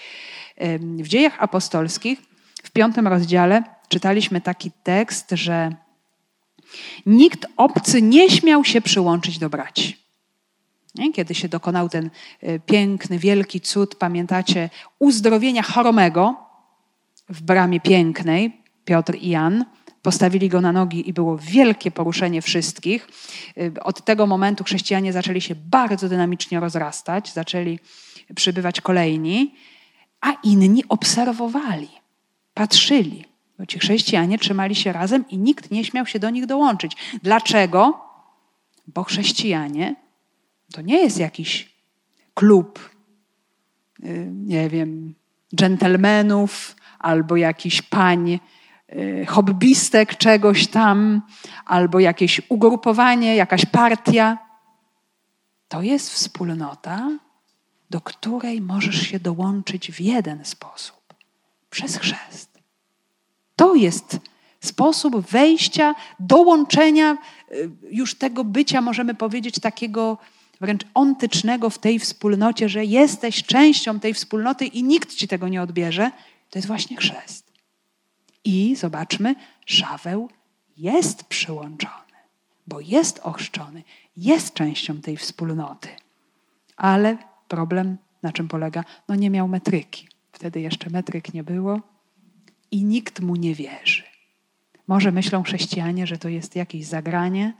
[0.80, 2.18] W dziejach apostolskich
[2.62, 5.74] w piątym rozdziale czytaliśmy taki tekst, że
[7.06, 9.96] nikt obcy nie śmiał się przyłączyć do braci.
[11.14, 12.10] Kiedy się dokonał ten
[12.40, 16.36] e, piękny, wielki cud, pamiętacie, uzdrowienia choromego
[17.28, 18.59] w bramie pięknej,
[18.90, 19.64] Piotr i Jan.
[20.02, 23.08] Postawili go na nogi i było wielkie poruszenie wszystkich.
[23.58, 27.78] Y, od tego momentu chrześcijanie zaczęli się bardzo dynamicznie rozrastać, zaczęli
[28.34, 29.54] przybywać kolejni,
[30.20, 31.88] a inni obserwowali,
[32.54, 33.24] patrzyli.
[33.58, 36.96] Bo ci chrześcijanie trzymali się razem i nikt nie śmiał się do nich dołączyć.
[37.22, 38.00] Dlaczego?
[38.86, 39.94] Bo chrześcijanie
[40.72, 41.74] to nie jest jakiś
[42.34, 42.90] klub,
[44.04, 45.14] y, nie wiem,
[45.56, 48.40] dżentelmenów albo jakiś pań
[49.26, 51.22] hobbystek czegoś tam,
[51.66, 54.38] albo jakieś ugrupowanie, jakaś partia.
[55.68, 57.10] To jest wspólnota,
[57.90, 61.14] do której możesz się dołączyć w jeden sposób
[61.70, 62.58] przez chrzest.
[63.56, 64.18] To jest
[64.60, 67.16] sposób wejścia, dołączenia
[67.52, 70.18] y, już tego bycia, możemy powiedzieć, takiego
[70.60, 75.62] wręcz ontycznego w tej wspólnocie, że jesteś częścią tej wspólnoty i nikt ci tego nie
[75.62, 76.10] odbierze.
[76.50, 77.49] To jest właśnie chrzest.
[78.44, 79.34] I zobaczmy,
[79.66, 80.28] Szaweł
[80.76, 82.16] jest przyłączony,
[82.66, 83.82] bo jest ochrzczony,
[84.16, 85.88] jest częścią tej wspólnoty.
[86.76, 87.16] ale
[87.48, 88.84] problem na czym polega?
[89.08, 90.08] No nie miał metryki.
[90.32, 91.80] Wtedy jeszcze metryk nie było
[92.70, 94.02] i nikt mu nie wierzy.
[94.86, 97.52] Może myślą chrześcijanie, że to jest jakieś zagranie,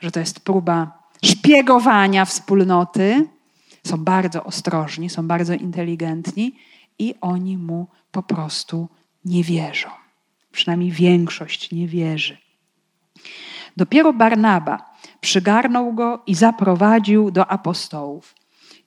[0.00, 3.28] że to jest próba szpiegowania wspólnoty.
[3.86, 6.54] Są bardzo ostrożni, są bardzo inteligentni
[6.98, 8.88] i oni mu po prostu
[9.24, 10.01] nie wierzą.
[10.52, 12.38] Przynajmniej większość nie wierzy.
[13.76, 18.34] Dopiero Barnaba przygarnął go i zaprowadził do apostołów.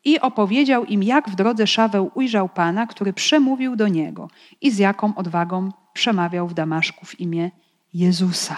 [0.03, 4.29] I opowiedział im, jak w drodze Szaweł ujrzał Pana, który przemówił do niego
[4.61, 7.51] i z jaką odwagą przemawiał w Damaszku w imię
[7.93, 8.57] Jezusa.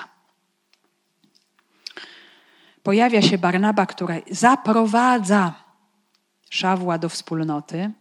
[2.84, 5.54] Pojawia się Barnaba, który zaprowadza
[6.50, 7.92] Szawła do wspólnoty.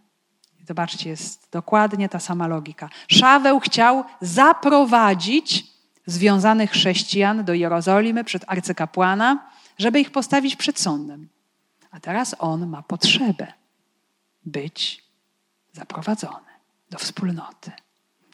[0.68, 2.88] Zobaczcie, jest dokładnie ta sama logika.
[3.08, 5.66] Szaweł chciał zaprowadzić
[6.06, 11.28] związanych chrześcijan do Jerozolimy przed arcykapłana, żeby ich postawić przed sądem.
[11.90, 13.52] A teraz on ma potrzebę
[14.44, 15.04] być
[15.72, 16.46] zaprowadzony
[16.90, 17.72] do wspólnoty.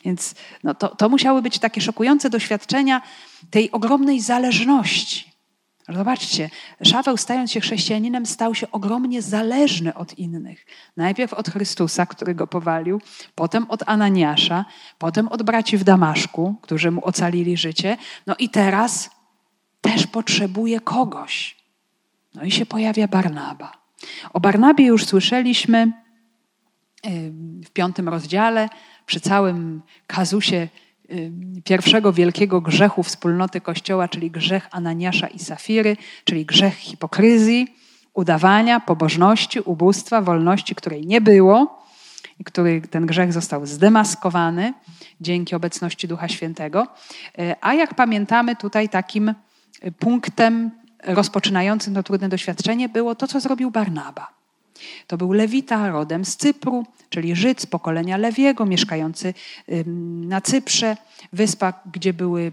[0.04, 3.02] Więc no to, to musiały być takie szokujące doświadczenia
[3.50, 5.31] tej ogromnej zależności.
[5.88, 6.50] Zobaczcie,
[6.82, 10.66] Szaweł stając się chrześcijaninem stał się ogromnie zależny od innych.
[10.96, 13.00] Najpierw od Chrystusa, który go powalił,
[13.34, 14.64] potem od Ananiasza,
[14.98, 17.96] potem od braci w Damaszku, którzy mu ocalili życie.
[18.26, 19.10] No i teraz
[19.80, 21.56] też potrzebuje kogoś.
[22.34, 23.72] No i się pojawia Barnaba.
[24.32, 25.92] O Barnabie już słyszeliśmy
[27.64, 28.68] w piątym rozdziale,
[29.06, 30.68] przy całym kazusie
[31.64, 37.76] pierwszego wielkiego grzechu wspólnoty Kościoła, czyli grzech Ananiasza i Safiry, czyli grzech hipokryzji,
[38.14, 41.82] udawania, pobożności, ubóstwa, wolności, której nie było
[42.38, 44.74] i który ten grzech został zdemaskowany
[45.20, 46.86] dzięki obecności Ducha Świętego.
[47.38, 49.34] E, a jak pamiętamy, tutaj takim
[49.98, 50.70] punktem
[51.04, 54.41] rozpoczynającym to trudne doświadczenie było to, co zrobił Barnaba.
[55.06, 59.34] To był Lewita rodem z Cypru, czyli Żyd z pokolenia Lewiego, mieszkający
[60.26, 60.96] na Cyprze,
[61.32, 62.52] wyspa, gdzie były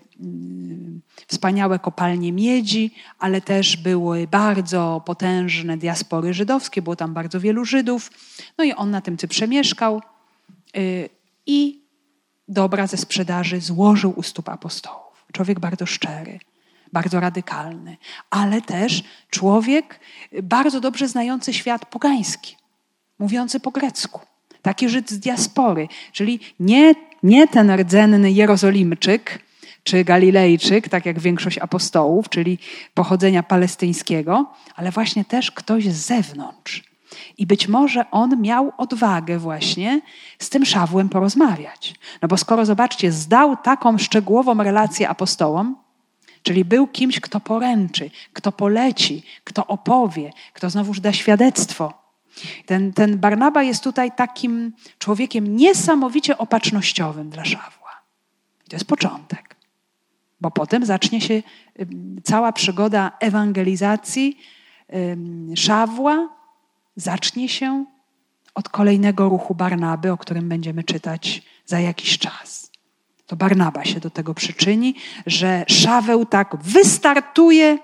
[1.27, 8.11] wspaniałe kopalnie miedzi, ale też były bardzo potężne diaspory żydowskie, było tam bardzo wielu Żydów.
[8.57, 10.01] No i on na tym Cyprze mieszkał
[10.77, 11.09] y,
[11.45, 11.81] i
[12.47, 15.25] dobra ze sprzedaży złożył u stóp apostołów.
[15.33, 16.39] Człowiek bardzo szczery
[16.93, 17.97] bardzo radykalny,
[18.29, 19.99] ale też człowiek
[20.43, 22.55] bardzo dobrze znający świat pogański,
[23.19, 24.19] mówiący po grecku.
[24.61, 29.39] Taki Żyd z diaspory, czyli nie, nie ten rdzenny Jerozolimczyk
[29.83, 32.57] czy Galilejczyk, tak jak większość apostołów, czyli
[32.93, 36.83] pochodzenia palestyńskiego, ale właśnie też ktoś z zewnątrz.
[37.37, 40.01] I być może on miał odwagę właśnie
[40.39, 41.95] z tym Szawłem porozmawiać.
[42.21, 45.75] No bo skoro, zobaczcie, zdał taką szczegółową relację apostołom,
[46.43, 51.93] Czyli był kimś, kto poręczy, kto poleci, kto opowie, kto znowuż da świadectwo.
[52.65, 58.01] Ten, ten Barnaba jest tutaj takim człowiekiem niesamowicie opatrznościowym dla Szawła.
[58.65, 59.55] I to jest początek,
[60.41, 61.43] bo potem zacznie się
[62.23, 64.37] cała przygoda ewangelizacji
[65.55, 66.29] Szawła,
[66.95, 67.85] zacznie się
[68.55, 72.68] od kolejnego ruchu Barnaby, o którym będziemy czytać za jakiś czas.
[73.29, 77.77] To Barnaba się do tego przyczyni, że Szaweł tak wystartuje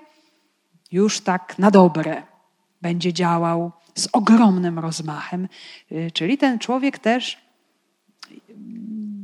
[0.92, 2.22] już tak na dobre.
[2.82, 5.48] Będzie działał z ogromnym rozmachem.
[5.92, 7.38] Y, czyli ten człowiek też,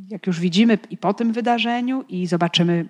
[0.09, 2.89] jak już widzimy i po tym wydarzeniu, i zobaczymy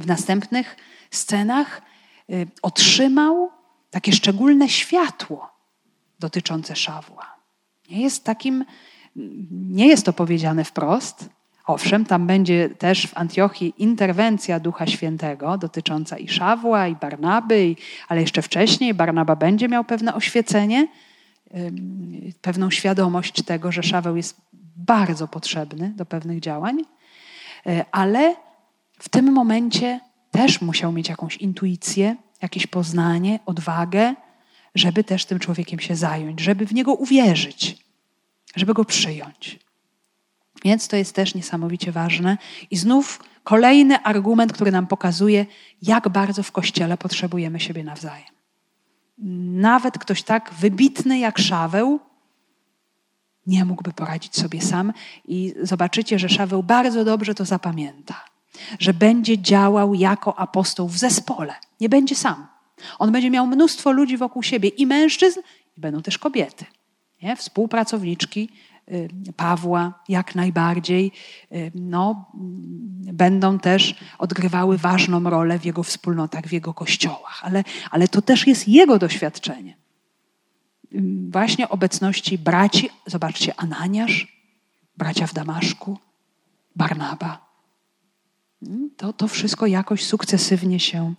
[0.00, 0.76] w następnych
[1.10, 1.82] scenach,
[2.30, 3.50] y, otrzymał
[3.90, 5.50] takie szczególne światło
[6.18, 7.36] dotyczące Szawła.
[7.90, 8.64] Nie jest takim,
[9.50, 11.28] nie jest to powiedziane wprost,
[11.66, 17.76] Owszem, tam będzie też w Antiochii interwencja Ducha Świętego dotycząca i Szawła, i Barnaby,
[18.08, 20.88] ale jeszcze wcześniej Barnaba będzie miał pewne oświecenie,
[22.40, 24.40] pewną świadomość tego, że Szaweł jest
[24.76, 26.82] bardzo potrzebny do pewnych działań,
[27.66, 28.36] e, ale
[28.98, 30.00] w tym momencie
[30.30, 34.14] też musiał mieć jakąś intuicję, jakieś poznanie, odwagę,
[34.74, 37.78] żeby też tym człowiekiem się zająć, żeby w niego uwierzyć,
[38.56, 39.58] żeby go przyjąć.
[40.64, 42.38] Więc to jest też niesamowicie ważne.
[42.70, 45.46] I znów kolejny argument, który nam pokazuje,
[45.82, 48.32] jak bardzo w kościele potrzebujemy siebie nawzajem.
[49.52, 52.00] Nawet ktoś tak wybitny jak Szaweł
[53.46, 54.92] nie mógłby poradzić sobie sam.
[55.24, 58.24] I zobaczycie, że Szaweł bardzo dobrze to zapamięta,
[58.78, 61.54] że będzie działał jako apostoł w zespole.
[61.80, 62.46] Nie będzie sam.
[62.98, 65.40] On będzie miał mnóstwo ludzi wokół siebie i mężczyzn,
[65.76, 66.64] i będą też kobiety.
[67.22, 67.36] Nie?
[67.36, 68.48] Współpracowniczki,
[69.36, 71.12] Pawła jak najbardziej,
[71.52, 72.30] y, no,
[73.12, 78.46] będą też odgrywały ważną rolę w jego wspólnotach, w jego kościołach, ale, ale to też
[78.46, 79.76] jest jego doświadczenie.
[81.30, 84.44] właśnie obecności braci, zobaczcie, Ananiasz,
[84.96, 85.98] bracia w Damaszku,
[86.76, 87.46] Barnaba.
[88.96, 91.14] To, to wszystko jakoś sukcesywnie się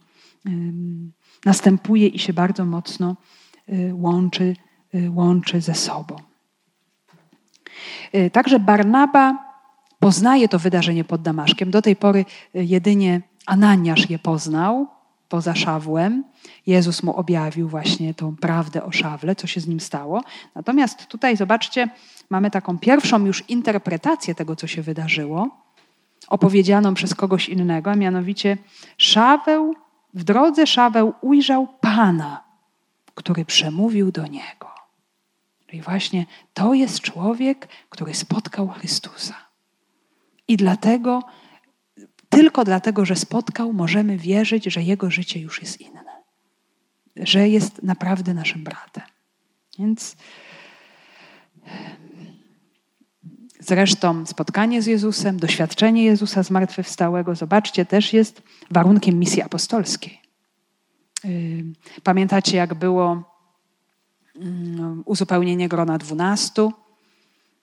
[1.46, 3.16] następuje i się bardzo mocno
[3.70, 4.56] y, łączy,
[4.96, 6.33] y, łączy ze sobą.
[8.16, 9.54] Y, także Barnaba
[10.00, 11.72] poznaje to wydarzenie pod Damaszkiem.
[11.72, 14.88] Do tej pory jedynie Ananiasz je poznał,
[15.30, 16.24] poza Szawłem.
[16.68, 20.24] Jezus mu objawił właśnie tą prawdę o Szawle, co się z nim stało.
[20.56, 21.90] Natomiast tutaj, zobaczcie,
[22.30, 25.50] mamy taką pierwszą już interpretację tego, co się wydarzyło,
[26.28, 28.58] opowiedzianą przez kogoś innego, a mianowicie
[28.98, 29.76] Szaweł,
[30.14, 32.44] w drodze Szaweł ujrzał Pana,
[33.16, 34.73] który przemówił do niego.
[35.74, 39.36] I właśnie to jest człowiek, który spotkał Chrystusa.
[40.48, 41.22] I dlatego
[42.30, 46.24] tylko dlatego, że spotkał, możemy wierzyć, że jego życie już jest inne.
[47.16, 49.04] Że jest naprawdę naszym bratem.
[49.80, 50.16] Więc
[53.60, 60.22] zresztą spotkanie z Jezusem, doświadczenie Jezusa zmartwychwstałego, zobaczcie, też jest warunkiem misji apostolskiej.
[62.04, 63.33] Pamiętacie, jak było
[65.06, 66.74] uzupełnienie grona dwunastu?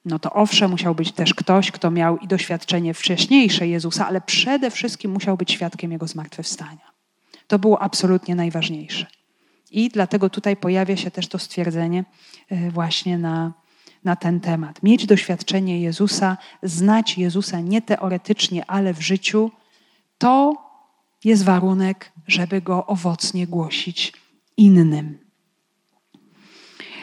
[0.05, 4.71] no to owszem, musiał być też ktoś, kto miał i doświadczenie wcześniejsze Jezusa, ale przede
[4.71, 6.91] wszystkim musiał być świadkiem Jego zmartwychwstania.
[7.47, 9.07] To było absolutnie najważniejsze.
[9.71, 12.05] I dlatego tutaj pojawia się też to stwierdzenie
[12.49, 13.53] e, właśnie na,
[14.05, 14.83] na ten temat.
[14.83, 19.51] Mieć doświadczenie Jezusa, znać Jezusa nie teoretycznie, ale w życiu,
[20.19, 20.55] to
[21.25, 24.13] jest warunek, żeby go owocnie głosić
[24.57, 25.30] innym.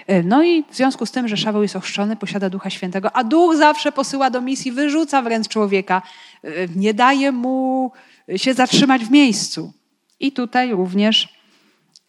[0.08, 3.24] E, no i w związku z tym, że Szaweł jest ochrzczony, posiada Ducha Świętego, a
[3.24, 6.02] Duch zawsze posyła do misji, wyrzuca wręcz człowieka,
[6.44, 7.92] e, nie daje mu
[8.36, 9.74] się zatrzymać w miejscu.
[10.20, 11.40] I tutaj również,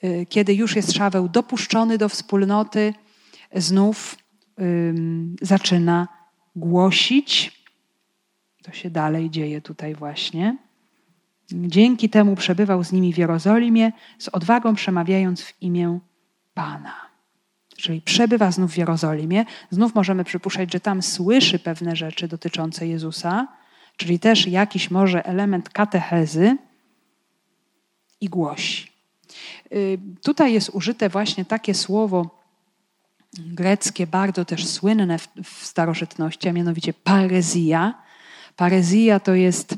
[0.02, 2.94] e, kiedy już jest Szaweł dopuszczony do wspólnoty,
[3.54, 4.16] znów
[5.42, 6.08] zaczyna
[6.56, 7.62] głosić.
[8.62, 10.56] To się dalej dzieje tutaj właśnie.
[11.52, 15.98] Dzięki temu przebywał z nimi w Jerozolimie, z odwagą przemawiając w imię
[16.54, 17.07] Pana
[17.78, 23.48] czyli przebywa znów w Jerozolimie, znów możemy przypuszczać, że tam słyszy pewne rzeczy dotyczące Jezusa,
[23.96, 26.56] czyli też jakiś może element katechezy
[28.20, 28.92] i głosi.
[29.72, 32.38] Y, tutaj jest użyte właśnie takie słowo
[33.38, 38.02] greckie, bardzo też słynne w, w starożytności, a mianowicie parezja.
[38.56, 39.74] Parezja to jest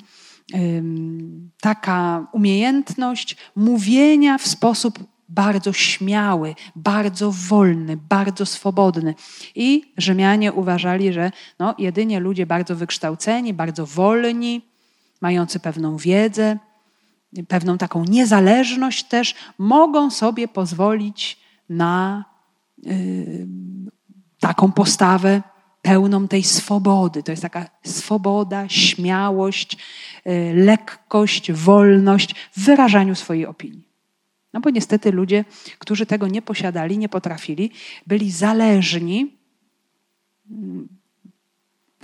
[1.61, 4.99] taka umiejętność mówienia w sposób
[5.31, 9.15] bardzo śmiały, bardzo wolny, bardzo swobodny.
[9.55, 14.63] I Rzymianie uważali, że no, jedynie ludzie bardzo wykształceni, bardzo wolni,
[15.21, 16.59] mający pewną wiedzę,
[17.49, 22.25] pewną taką niezależność też, mogą sobie pozwolić na
[22.87, 23.47] y,
[24.41, 25.43] taką postawę
[25.83, 27.23] pełną tej swobody.
[27.23, 29.77] To jest taka swoboda, śmiałość,
[30.27, 33.90] y, lekkość, wolność w wyrażaniu swojej opinii.
[34.53, 35.45] No bo niestety ludzie,
[35.79, 37.71] którzy tego nie posiadali, nie potrafili,
[38.07, 39.37] byli zależni,
[40.51, 40.89] mm,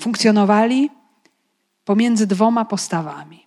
[0.01, 0.91] funkcjonowali
[1.85, 3.47] pomiędzy dwoma postawami.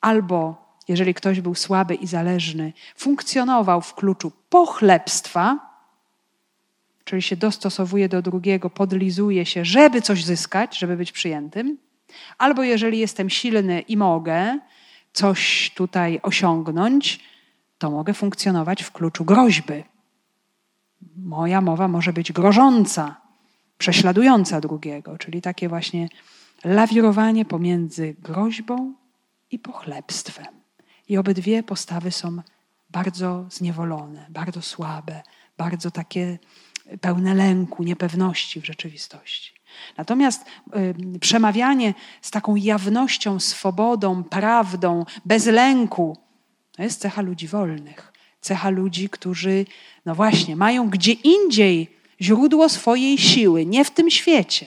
[0.00, 5.58] Albo, jeżeli ktoś był słaby i zależny, funkcjonował w kluczu pochlebstwa,
[7.04, 11.78] czyli się dostosowuje do drugiego, podlizuje się, żeby coś zyskać, żeby być przyjętym.
[12.38, 14.58] Albo jeżeli jestem silny i mogę
[15.12, 17.20] coś tutaj osiągnąć,
[17.78, 19.84] to mogę funkcjonować w kluczu groźby.
[21.16, 23.16] Moja mowa może być grożąca,
[23.78, 26.08] prześladująca drugiego, czyli takie właśnie
[26.64, 28.94] lawirowanie pomiędzy groźbą
[29.50, 30.46] i pochlebstwem.
[31.08, 32.42] I obydwie postawy są
[32.90, 35.22] bardzo zniewolone, bardzo słabe,
[35.56, 36.38] bardzo takie
[37.00, 39.52] pełne lęku, niepewności w rzeczywistości.
[39.96, 40.44] Natomiast
[41.14, 46.25] y, przemawianie z taką jawnością, swobodą, prawdą, bez lęku,
[46.76, 49.66] to jest cecha ludzi wolnych, cecha ludzi, którzy,
[50.06, 54.66] no właśnie, mają gdzie indziej źródło swojej siły, nie w tym świecie.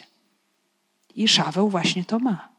[1.16, 2.50] I Szaweł właśnie to ma.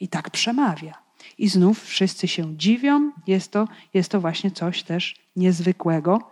[0.00, 0.94] I tak przemawia.
[1.38, 3.12] I znów wszyscy się dziwią.
[3.26, 6.30] Jest to, jest to właśnie coś też niezwykłego.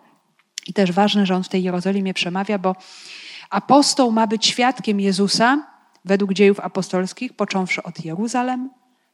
[0.66, 2.76] I też ważne, że on w tej Jerozolimie przemawia, bo
[3.50, 5.66] apostoł ma być świadkiem Jezusa
[6.04, 8.70] według dziejów apostolskich, począwszy od Jeruzalem,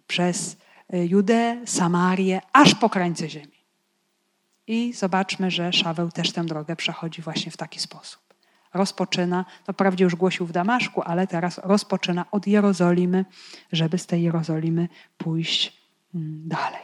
[0.06, 0.56] przez
[0.94, 3.49] Y, Judę, Samarię, aż po krańce ziemi.
[4.70, 8.20] I zobaczmy, że Szaweł też tę drogę przechodzi właśnie w taki sposób.
[8.74, 13.24] Rozpoczyna, to wprawdzie już głosił w Damaszku, ale teraz rozpoczyna od Jerozolimy,
[13.72, 15.80] żeby z tej Jerozolimy pójść
[16.14, 16.82] mm, dalej.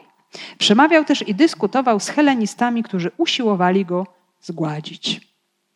[0.58, 4.06] Przemawiał też i dyskutował z helenistami, którzy usiłowali go
[4.42, 5.20] zgładzić.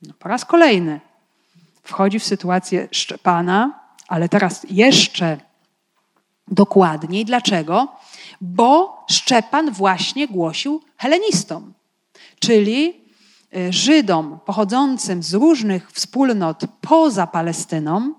[0.03, 1.01] No, po raz kolejny
[1.83, 5.39] wchodzi w sytuację Szczepana, ale teraz jeszcze
[6.49, 7.25] dokładniej.
[7.25, 7.89] Dlaczego?
[8.41, 11.73] Bo Szczepan właśnie głosił helenistom,
[12.41, 12.95] czyli
[13.57, 18.15] y, Żydom pochodzącym z różnych wspólnot poza Palestyną,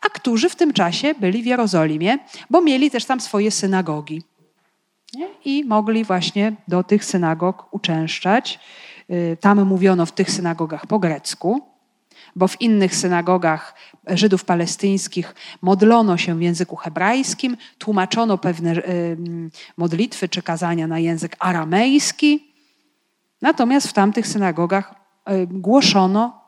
[0.00, 2.18] a którzy w tym czasie byli w Jerozolimie,
[2.50, 4.22] bo mieli też tam swoje synagogi.
[5.44, 8.60] I mogli właśnie do tych synagog uczęszczać.
[9.10, 11.60] Y, tam mówiono w tych synagogach po grecku,
[12.36, 13.74] bo w innych synagogach
[14.06, 19.16] Żydów palestyńskich modlono się w języku hebrajskim, tłumaczono pewne y,
[19.76, 22.55] modlitwy czy kazania na język aramejski.
[23.46, 24.94] Natomiast w tamtych synagogach
[25.30, 26.40] y, głoszono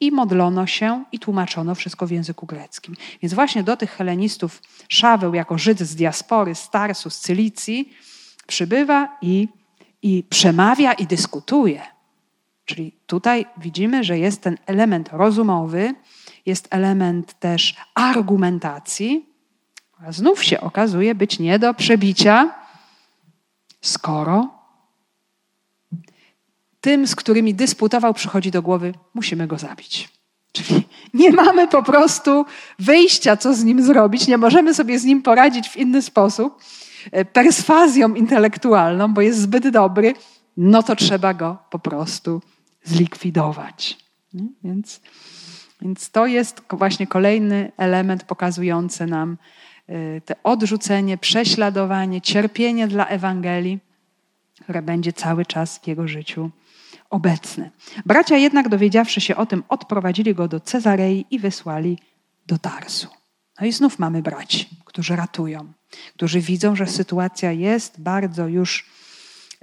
[0.00, 2.94] i modlono się i tłumaczono wszystko w języku greckim.
[3.22, 7.92] Więc właśnie do tych helenistów Szaweł jako Żyd z diaspory, z Tarsu, z Cylicji
[8.46, 9.48] przybywa i,
[10.02, 11.82] i przemawia i dyskutuje.
[12.64, 15.94] Czyli tutaj widzimy, że jest ten element rozumowy,
[16.46, 19.26] jest element też argumentacji,
[20.06, 22.54] a znów się okazuje być nie do przebicia,
[23.80, 24.55] skoro
[26.86, 30.08] tym, z którymi dysputował, przychodzi do głowy, musimy go zabić.
[30.52, 30.82] Czyli
[31.14, 32.44] nie mamy po prostu
[32.78, 36.58] wyjścia, co z nim zrobić, nie możemy sobie z nim poradzić w inny sposób,
[37.12, 40.14] e, perswazją intelektualną, bo jest zbyt dobry,
[40.56, 42.42] no to trzeba go po prostu
[42.84, 43.98] zlikwidować.
[44.64, 45.00] Więc,
[45.82, 49.36] więc to jest właśnie kolejny element pokazujący nam
[49.86, 53.78] e, te odrzucenie, prześladowanie, cierpienie dla Ewangelii,
[54.62, 56.50] które będzie cały czas w jego życiu
[57.10, 57.70] obecny.
[58.06, 61.98] Bracia jednak, dowiedziawszy się o tym, odprowadzili go do Cezarei i wysłali
[62.46, 63.08] do Tarsu.
[63.60, 65.72] No i znów mamy braci, którzy ratują,
[66.14, 68.86] którzy widzą, że sytuacja jest bardzo już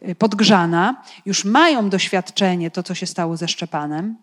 [0.09, 4.17] y, podgrzana, już mają doświadczenie to, co się stało ze Szczepanem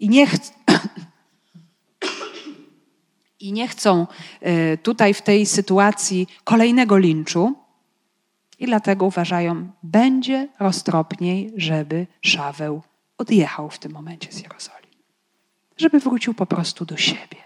[0.00, 0.34] i nie, ch
[3.40, 4.06] i nie chcą
[4.46, 7.63] y, tutaj w tej sytuacji kolejnego linczu,
[8.58, 12.82] i dlatego uważają, będzie roztropniej, żeby Szaweł
[13.18, 14.94] odjechał w tym momencie z Jerozolimy.
[15.76, 17.42] Żeby wrócił po prostu do siebie,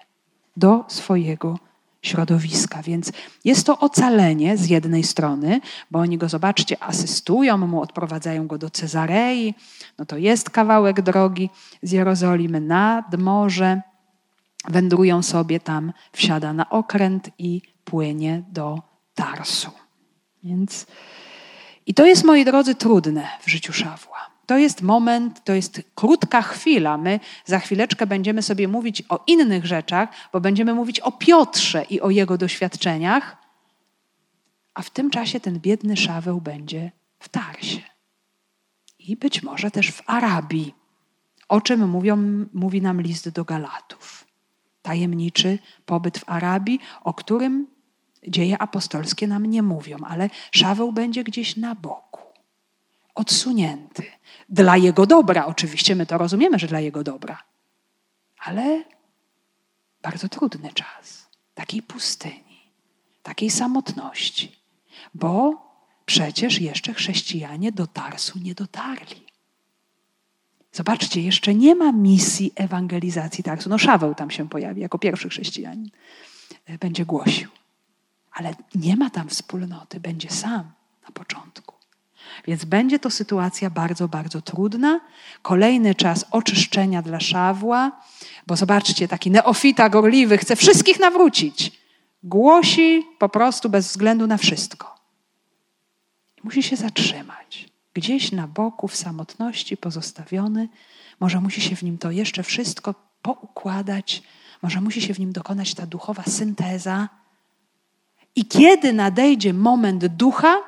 [0.56, 1.58] do swojego
[2.02, 2.82] środowiska.
[2.82, 3.12] Więc
[3.44, 8.70] jest to ocalenie z jednej strony, bo oni go, zobaczcie, asystują mu, odprowadzają go do
[8.70, 9.54] Cezarei.
[9.98, 11.50] No to jest kawałek drogi
[11.82, 13.82] z Jerozolimy nad morze.
[14.68, 18.82] Wędrują sobie tam, wsiada na okręt i płynie do
[19.14, 19.87] Tarsu.
[20.44, 20.86] Więc
[21.86, 24.30] i to jest, moi drodzy, trudne w życiu Szawła.
[24.46, 26.98] To jest moment, to jest krótka chwila.
[26.98, 32.00] My za chwileczkę będziemy sobie mówić o innych rzeczach, bo będziemy mówić o Piotrze i
[32.00, 33.36] o jego doświadczeniach,
[34.74, 37.82] a w tym czasie ten biedny Szaweł będzie w Tarsie.
[38.98, 40.74] I być może też w Arabii,
[41.48, 44.24] o czym mówią, mówi nam list do Galatów.
[44.82, 47.66] Tajemniczy pobyt w Arabii, o którym
[48.28, 52.20] Dzieje apostolskie nam nie mówią, ale Szaweł będzie gdzieś na boku,
[53.14, 54.02] odsunięty.
[54.48, 57.42] Dla jego dobra, oczywiście, my to rozumiemy, że dla jego dobra,
[58.38, 58.84] ale
[60.02, 62.72] bardzo trudny czas takiej pustyni,
[63.22, 64.56] takiej samotności,
[65.14, 65.54] bo
[66.06, 69.26] przecież jeszcze chrześcijanie do Tarsu nie dotarli.
[70.72, 73.68] Zobaczcie, jeszcze nie ma misji ewangelizacji Tarsu.
[73.68, 75.90] No Szaweł tam się pojawi jako pierwszy chrześcijanin.
[76.80, 77.48] Będzie głosił
[78.38, 80.70] ale nie ma tam wspólnoty, będzie sam
[81.02, 81.74] na początku.
[82.46, 85.00] Więc będzie to sytuacja bardzo, bardzo trudna.
[85.42, 88.00] Kolejny czas oczyszczenia dla Szawła,
[88.46, 91.72] bo zobaczcie, taki neofita gorliwy chce wszystkich nawrócić.
[92.22, 94.94] Głosi po prostu bez względu na wszystko.
[96.44, 97.68] Musi się zatrzymać.
[97.94, 100.68] Gdzieś na boku, w samotności, pozostawiony.
[101.20, 104.22] Może musi się w nim to jeszcze wszystko poukładać.
[104.62, 107.08] Może musi się w nim dokonać ta duchowa synteza
[108.38, 110.62] i kiedy nadejdzie moment ducha,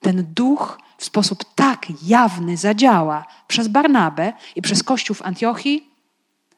[0.00, 5.90] ten duch w sposób tak jawny zadziała przez Barnabę i przez Kościół w Antiochii,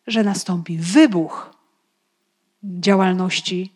[0.07, 1.55] że nastąpi wybuch
[2.63, 3.73] działalności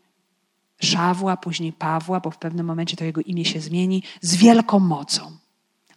[0.81, 5.37] Szawła, później Pawła, bo w pewnym momencie to jego imię się zmieni, z wielką mocą,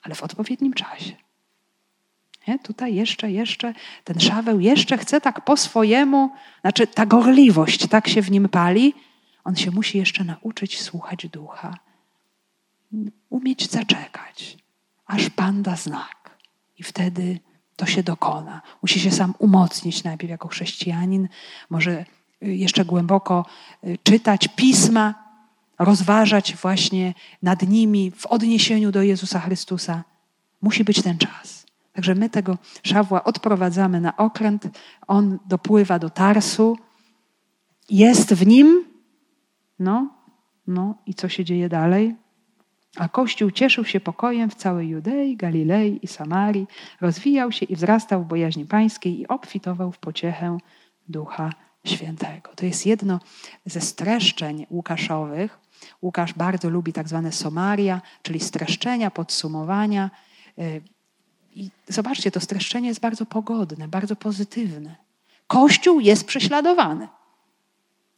[0.01, 1.15] ale w odpowiednim czasie.
[2.47, 2.59] Nie?
[2.59, 6.31] Tutaj jeszcze, jeszcze ten Szaweł jeszcze chce tak po swojemu,
[6.61, 8.93] znaczy ta gorliwość tak się w nim pali,
[9.45, 11.77] on się musi jeszcze nauczyć słuchać ducha,
[13.29, 14.57] umieć zaczekać,
[15.05, 16.37] aż Pan da znak.
[16.77, 17.39] I wtedy
[17.75, 18.61] to się dokona.
[18.81, 21.27] Musi się sam umocnić najpierw jako chrześcijanin,
[21.69, 22.05] może
[22.41, 23.45] jeszcze głęboko
[23.83, 25.25] y, czytać pisma,
[25.79, 30.03] rozważać właśnie nad nimi w odniesieniu do Jezusa Chrystusa.
[30.61, 31.65] Musi być ten czas.
[31.93, 34.67] Także my tego Szawła odprowadzamy na okręt,
[35.07, 36.77] on dopływa do Tarsu,
[37.89, 38.84] jest w nim,
[39.79, 40.09] no,
[40.67, 42.15] no i co się dzieje dalej?
[42.95, 46.67] A Kościół cieszył się pokojem w całej Judei, Galilei i Samarii,
[47.01, 50.57] rozwijał się i wzrastał w bojaźni pańskiej i obfitował w pociechę
[51.07, 51.53] Ducha
[51.85, 52.51] Świętego.
[52.55, 53.19] To jest jedno
[53.65, 55.59] ze streszczeń Łukaszowych.
[56.01, 60.11] Łukasz bardzo lubi tak zwane somaria, czyli streszczenia, podsumowania.
[61.55, 64.95] I zobaczcie, to streszczenie jest bardzo pogodne, bardzo pozytywne.
[65.47, 67.07] Kościół jest prześladowany.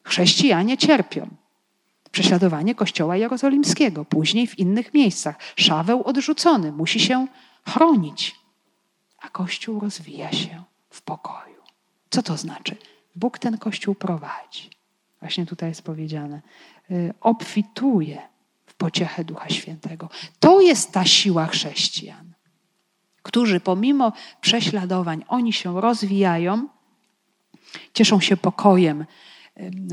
[0.03, 1.27] Chrześcijanie cierpią.
[2.17, 5.35] Prześladowanie Kościoła Jerozolimskiego, później w innych miejscach.
[5.55, 7.27] Szaweł odrzucony, musi się
[7.67, 8.35] chronić.
[9.19, 11.61] A Kościół rozwija się w pokoju.
[12.09, 12.75] Co to znaczy?
[13.15, 14.69] Bóg ten Kościół prowadzi.
[15.19, 16.41] Właśnie tutaj jest powiedziane.
[16.91, 18.21] Y, obfituje
[18.65, 20.09] w pociechę Ducha Świętego.
[20.39, 22.33] To jest ta siła chrześcijan,
[23.23, 26.67] którzy pomimo prześladowań, oni się rozwijają,
[27.93, 29.05] cieszą się pokojem,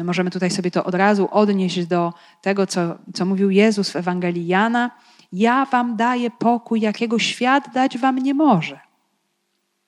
[0.04, 2.12] Możemy tutaj sobie to od razu odnieść do
[2.42, 4.90] tego, co, co mówił Jezus w Ewangelii Jana.
[5.32, 8.80] Ja wam daję pokój, jakiego świat dać wam nie może.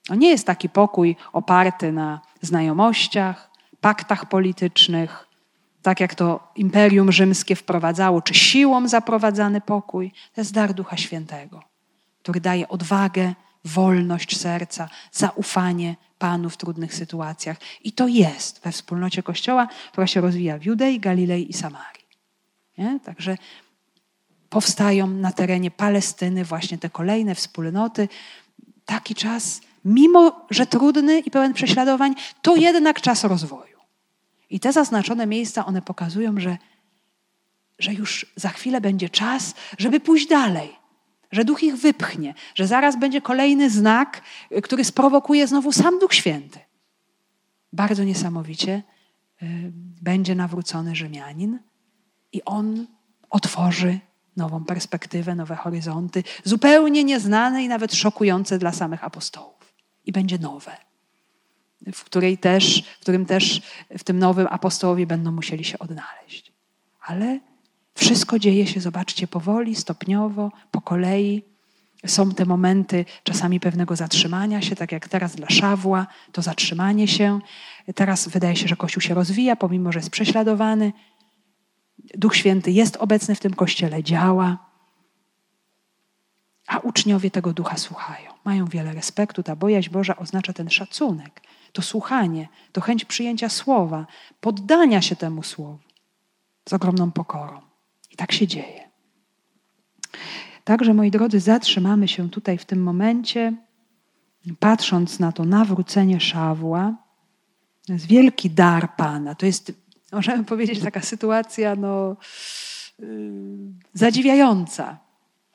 [0.07, 3.51] To nie jest taki pokój oparty na znajomościach,
[3.81, 5.27] paktach politycznych,
[5.83, 10.11] tak jak to Imperium Rzymskie wprowadzało, czy siłą zaprowadzany pokój.
[10.35, 11.63] To jest dar Ducha Świętego,
[12.23, 17.57] który daje odwagę, wolność serca, zaufanie Panu w trudnych sytuacjach.
[17.85, 22.07] I to jest we wspólnocie Kościoła, która się rozwija w Judei, Galilei i Samarii.
[22.79, 23.01] Nie?
[23.01, 23.37] Także
[24.51, 28.09] powstają na terenie Palestyny właśnie te kolejne wspólnoty.
[28.85, 33.77] Taki czas, mimo że trudny i pełen prześladowań, to jednak czas rozwoju.
[34.51, 36.59] I te zaznaczone miejsca, one pokazują, że,
[37.79, 40.76] że już za chwilę będzie czas, żeby pójść dalej
[41.33, 44.23] że Duch ich wypchnie, że zaraz będzie kolejny znak,
[44.63, 46.59] który sprowokuje znowu sam Duch Święty.
[47.73, 48.83] Bardzo niesamowicie
[49.43, 49.73] y,
[50.03, 51.59] będzie nawrócony Rzymianin
[52.33, 52.87] i on
[53.31, 53.99] otworzy
[54.37, 59.75] nową perspektywę, nowe horyzonty, zupełnie nieznane i nawet szokujące dla samych apostołów.
[60.05, 60.77] I będzie nowe,
[61.93, 63.63] w, której też, w którym też
[63.99, 66.53] w tym nowym apostołowie będą musieli się odnaleźć.
[67.01, 67.41] Ale
[67.97, 71.43] wszystko dzieje się, zobaczcie, powoli, stopniowo, po kolei.
[72.07, 77.41] Są te momenty czasami pewnego zatrzymania się, tak jak teraz dla Szawła, to zatrzymanie się.
[77.95, 80.93] Teraz wydaje się, że Kościół się rozwija, pomimo że jest prześladowany.
[82.15, 84.59] Duch Święty jest obecny w tym kościele, działa.
[86.67, 88.31] A uczniowie tego ducha słuchają.
[88.45, 89.43] Mają wiele respektu.
[89.43, 91.41] Ta bojaźń Boża oznacza ten szacunek,
[91.73, 94.07] to słuchanie, to chęć przyjęcia słowa,
[94.41, 95.79] poddania się temu słowu
[96.69, 97.66] z ogromną pokorą.
[98.17, 98.91] Tak się dzieje.
[100.65, 103.53] Także, moi drodzy, zatrzymamy się tutaj w tym momencie,
[104.59, 106.95] patrząc na to nawrócenie Szawła.
[107.87, 109.35] To jest wielki dar Pana.
[109.35, 109.73] To jest,
[110.13, 112.17] możemy powiedzieć, taka sytuacja no,
[112.99, 113.09] yy,
[113.95, 114.99] zadziwiająca.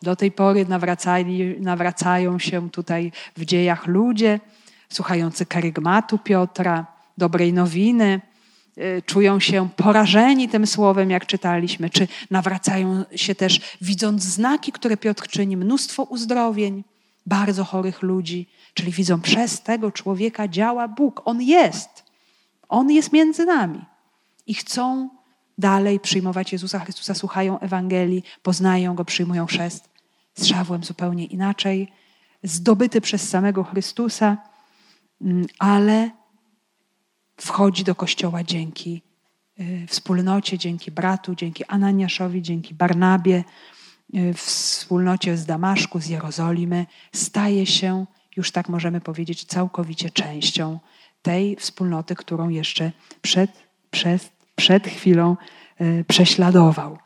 [0.01, 4.39] Do tej pory nawracali, nawracają się tutaj w dziejach ludzie,
[4.89, 6.85] słuchający karygmatu Piotra,
[7.17, 8.30] dobrej nowiny, Y,
[9.05, 15.27] czują się porażeni tym słowem, jak czytaliśmy, czy nawracają się też, widząc znaki, które Piotr
[15.27, 16.83] czyni, mnóstwo uzdrowień
[17.25, 21.21] bardzo chorych ludzi, czyli widzą, przez tego człowieka działa Bóg.
[21.25, 22.03] On jest.
[22.69, 23.85] On jest między nami.
[24.47, 25.09] I chcą
[25.57, 29.89] dalej przyjmować Jezusa Chrystusa, słuchają Ewangelii, poznają Go, przyjmują chrzest
[30.35, 31.91] z Szawłem zupełnie inaczej,
[32.43, 34.37] zdobyty przez samego Chrystusa,
[35.21, 36.09] mm, ale
[37.37, 39.01] wchodzi do kościoła dzięki
[39.59, 43.43] y, wspólnocie, dzięki bratu, dzięki Ananiaszowi, dzięki Barnabie,
[44.15, 48.05] y, w wspólnocie z Damaszku, z Jerozolimy, staje się,
[48.35, 50.79] już tak możemy powiedzieć, całkowicie częścią
[51.21, 53.51] tej wspólnoty, którą jeszcze przed,
[53.91, 55.37] przed, przed chwilą
[55.81, 56.97] y, prześladował.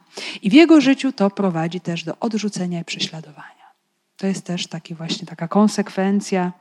[0.42, 3.66] I w jego życiu to prowadzi też do odrzucenia i prześladowania.
[4.18, 6.52] To jest też taki właśnie taka konsekwencja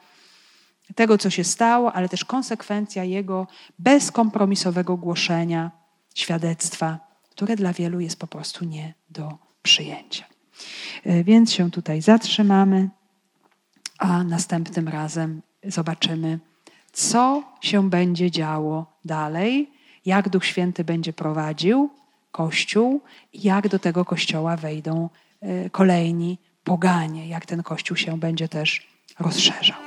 [0.94, 3.46] tego, co się stało, ale też konsekwencja jego
[3.78, 5.70] bezkompromisowego głoszenia
[6.14, 6.98] świadectwa,
[7.30, 10.24] które dla wielu jest po prostu nie do przyjęcia.
[11.04, 12.90] E, więc się tutaj zatrzymamy,
[13.98, 16.38] a następnym razem zobaczymy,
[16.92, 19.70] co się będzie działo dalej,
[20.06, 21.90] jak Duch Święty będzie prowadził
[22.30, 23.00] Kościół
[23.32, 25.08] i jak do tego Kościoła wejdą
[25.40, 28.86] e, kolejni poganie, jak ten Kościół się będzie też
[29.18, 29.83] rozszerzał.